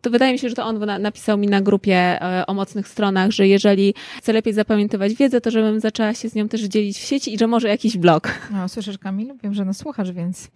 [0.00, 3.30] to wydaje mi się, że to on napisał mi na grupie e, o mocnych stronach,
[3.30, 7.04] że jeżeli chcę lepiej zapamiętywać wiedzę, to żebym zaczęła się z nią też dzielić w
[7.06, 8.28] sieci i że może jakiś blog.
[8.50, 9.34] No, słyszysz Kamil?
[9.42, 10.50] Wiem, że nas słuchasz, więc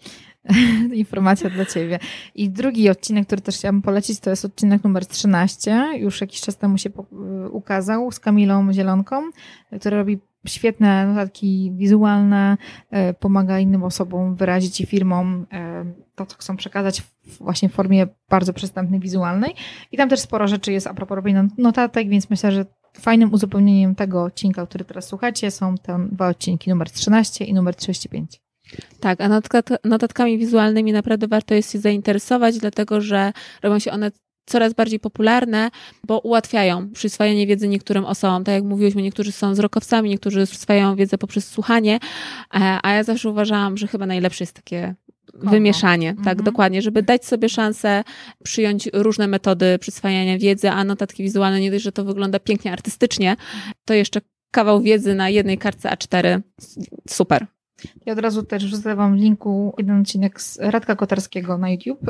[0.92, 1.98] informacja dla Ciebie.
[2.34, 5.84] I drugi odcinek, który też chciałabym polecić, to jest odcinek numer 13.
[5.96, 6.90] Już jakiś czas temu się
[7.50, 9.30] ukazał z Kamilą Zielonką,
[9.80, 12.56] która robi świetne notatki wizualne,
[12.90, 15.84] e, pomaga innym osobom wyrazić i firmom e,
[16.14, 17.02] to, co chcą przekazać
[17.40, 19.54] właśnie w formie bardzo przystępnej, wizualnej.
[19.92, 22.66] I tam też sporo rzeczy jest a propos robienia notatek, więc myślę, że
[23.00, 27.76] fajnym uzupełnieniem tego odcinka, który teraz słuchacie, są te dwa odcinki, numer 13 i numer
[27.76, 28.40] 35.
[29.00, 29.40] Tak, a
[29.84, 34.10] notatkami wizualnymi naprawdę warto jest się zainteresować, dlatego że robią się one
[34.46, 35.70] coraz bardziej popularne,
[36.06, 38.44] bo ułatwiają przyswajanie wiedzy niektórym osobom.
[38.44, 41.98] Tak jak mówiłyśmy, niektórzy są wzrokowcami, niektórzy przyswajają wiedzę poprzez słuchanie,
[42.54, 44.94] e, a ja zawsze uważałam, że chyba najlepsze jest takie
[45.34, 46.44] wymieszanie, tak, mhm.
[46.44, 48.04] dokładnie, żeby dać sobie szansę
[48.44, 53.36] przyjąć różne metody przyswajania wiedzy, a notatki wizualne nie dość, że to wygląda pięknie artystycznie,
[53.84, 54.20] to jeszcze
[54.50, 56.40] kawał wiedzy na jednej kartce A4.
[57.08, 57.46] Super.
[58.06, 62.00] Ja od razu też wrzucę Wam linku jeden odcinek z Radka Kotarskiego na YouTube,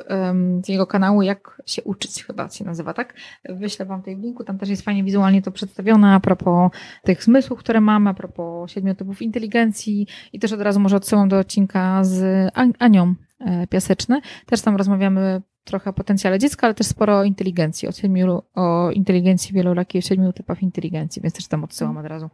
[0.64, 3.14] z jego kanału Jak się uczyć, chyba się nazywa, tak?
[3.44, 6.70] Wyślę Wam tej linku, tam też jest fajnie wizualnie to przedstawione a propos
[7.02, 11.28] tych zmysłów, które mamy, a propos siedmiu typów inteligencji i też od razu może odsyłam
[11.28, 14.20] do odcinka z Anią e, Piaseczny.
[14.46, 18.90] Też tam rozmawiamy trochę o potencjale dziecka, ale też sporo o inteligencji, o, siedmiu, o
[18.90, 22.30] inteligencji wielorakiej, o siedmiu typach inteligencji, więc też tam odsyłam od razu.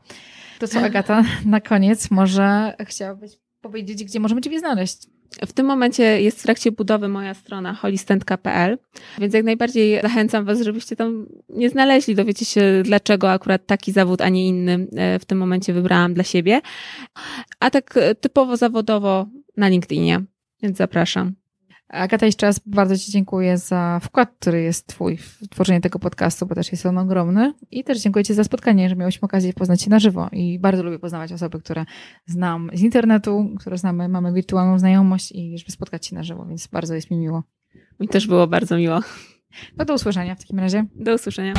[0.58, 5.06] To co, Agata, na koniec może chciałabyś powiedzieć, gdzie możemy Ciebie znaleźć?
[5.46, 8.78] W tym momencie jest w trakcie budowy moja strona holistent.pl,
[9.18, 12.14] więc jak najbardziej zachęcam Was, żebyście tam nie znaleźli.
[12.14, 16.24] Dowiecie się, dlaczego akurat taki zawód, a nie inny e, w tym momencie wybrałam dla
[16.24, 16.60] siebie.
[17.60, 20.20] A tak e, typowo zawodowo na LinkedInie,
[20.62, 21.34] więc zapraszam.
[21.88, 26.46] Agata, jeszcze raz bardzo Ci dziękuję za wkład, który jest Twój w tworzenie tego podcastu,
[26.46, 27.54] bo też jest on ogromny.
[27.70, 30.28] I też dziękuję Ci za spotkanie, że miałyśmy okazję poznać się na żywo.
[30.32, 31.84] I bardzo lubię poznawać osoby, które
[32.26, 36.66] znam z internetu, które znamy, mamy wirtualną znajomość i żeby spotkać się na żywo, więc
[36.66, 37.42] bardzo jest mi miło.
[38.00, 39.00] Mi też było bardzo miło.
[39.76, 40.84] No do usłyszenia w takim razie.
[40.94, 41.54] Do usłyszenia.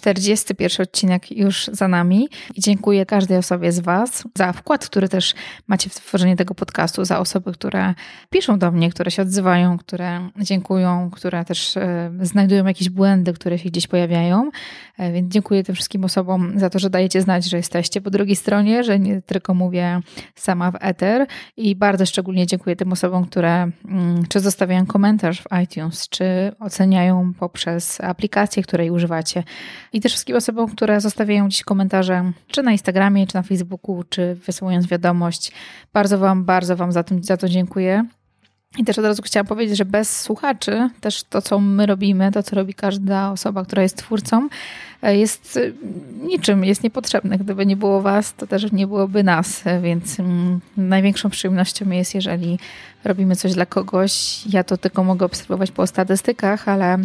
[0.00, 2.28] 41 odcinek już za nami.
[2.54, 5.34] I dziękuję każdej osobie z Was za wkład, który też
[5.66, 7.94] macie w tworzenie tego podcastu, za osoby, które
[8.30, 13.58] piszą do mnie, które się odzywają, które dziękują, które też e, znajdują jakieś błędy, które
[13.58, 14.50] się gdzieś pojawiają.
[14.98, 18.36] E, więc dziękuję tym wszystkim osobom za to, że dajecie znać, że jesteście po drugiej
[18.36, 20.00] stronie, że nie tylko mówię
[20.34, 21.26] sama w eter.
[21.56, 27.32] I bardzo szczególnie dziękuję tym osobom, które mm, czy zostawiają komentarz w iTunes, czy oceniają
[27.38, 29.44] poprzez aplikację, której używacie
[29.92, 34.34] i też wszystkim osobom, które zostawiają dziś komentarze, czy na Instagramie, czy na Facebooku, czy
[34.34, 35.52] wysyłując wiadomość.
[35.92, 38.04] Bardzo Wam, bardzo Wam za to, za to dziękuję.
[38.78, 42.42] I też od razu chciałam powiedzieć, że bez słuchaczy, też to, co my robimy, to,
[42.42, 44.48] co robi każda osoba, która jest twórcą,
[45.02, 45.74] jest y,
[46.22, 47.38] niczym, jest niepotrzebne.
[47.38, 49.62] Gdyby nie było Was, to też nie byłoby nas.
[49.82, 52.58] Więc mm, największą przyjemnością jest, jeżeli
[53.04, 54.42] robimy coś dla kogoś.
[54.46, 56.98] Ja to tylko mogę obserwować po statystykach, ale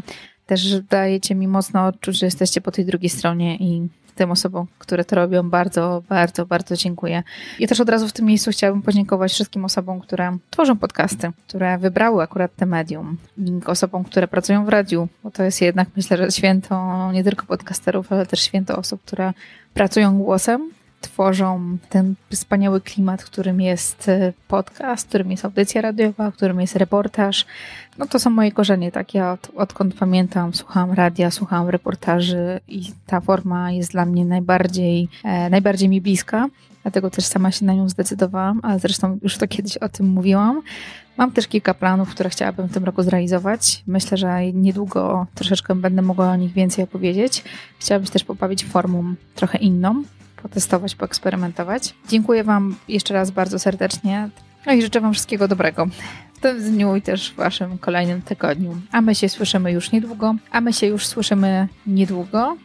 [0.53, 5.05] też dajecie mi mocno odczuć, że jesteście po tej drugiej stronie i tym osobom, które
[5.05, 7.23] to robią, bardzo, bardzo, bardzo dziękuję.
[7.59, 11.77] I też od razu w tym miejscu chciałabym podziękować wszystkim osobom, które tworzą podcasty, które
[11.77, 13.17] wybrały akurat te medium.
[13.65, 18.11] Osobom, które pracują w radiu, bo to jest jednak, myślę, że święto nie tylko podcasterów,
[18.11, 19.33] ale też święto osób, które
[19.73, 20.71] pracują głosem
[21.03, 27.45] tworzą ten wspaniały klimat, którym jest e, podcast, którym jest audycja radiowa, którym jest reportaż.
[27.97, 29.13] No to są moje korzenie, tak?
[29.13, 35.09] Ja od, odkąd pamiętam, słuchałam radia, słuchałam reportaży i ta forma jest dla mnie najbardziej,
[35.23, 36.49] e, najbardziej mi bliska.
[36.83, 40.61] Dlatego też sama się na nią zdecydowałam, ale zresztą już to kiedyś o tym mówiłam.
[41.17, 43.83] Mam też kilka planów, które chciałabym w tym roku zrealizować.
[43.87, 47.43] Myślę, że niedługo troszeczkę będę mogła o nich więcej opowiedzieć.
[47.79, 50.03] Chciałabym się też poprawić formą trochę inną,
[50.43, 51.93] potestować, poeksperymentować.
[52.09, 54.29] Dziękuję Wam jeszcze raz bardzo serdecznie.
[54.65, 55.87] No i życzę Wam wszystkiego dobrego
[56.33, 58.81] w tym dniu i też w Waszym kolejnym tygodniu.
[58.91, 60.35] A my się słyszymy już niedługo.
[60.51, 62.57] A my się już słyszymy niedługo.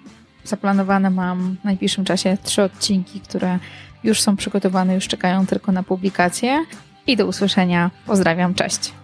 [0.45, 3.59] Zaplanowane mam w najbliższym czasie trzy odcinki, które
[4.05, 6.65] już są przygotowane, już czekają tylko na publikację.
[7.07, 7.91] I do usłyszenia.
[8.07, 8.98] Pozdrawiam, cześć.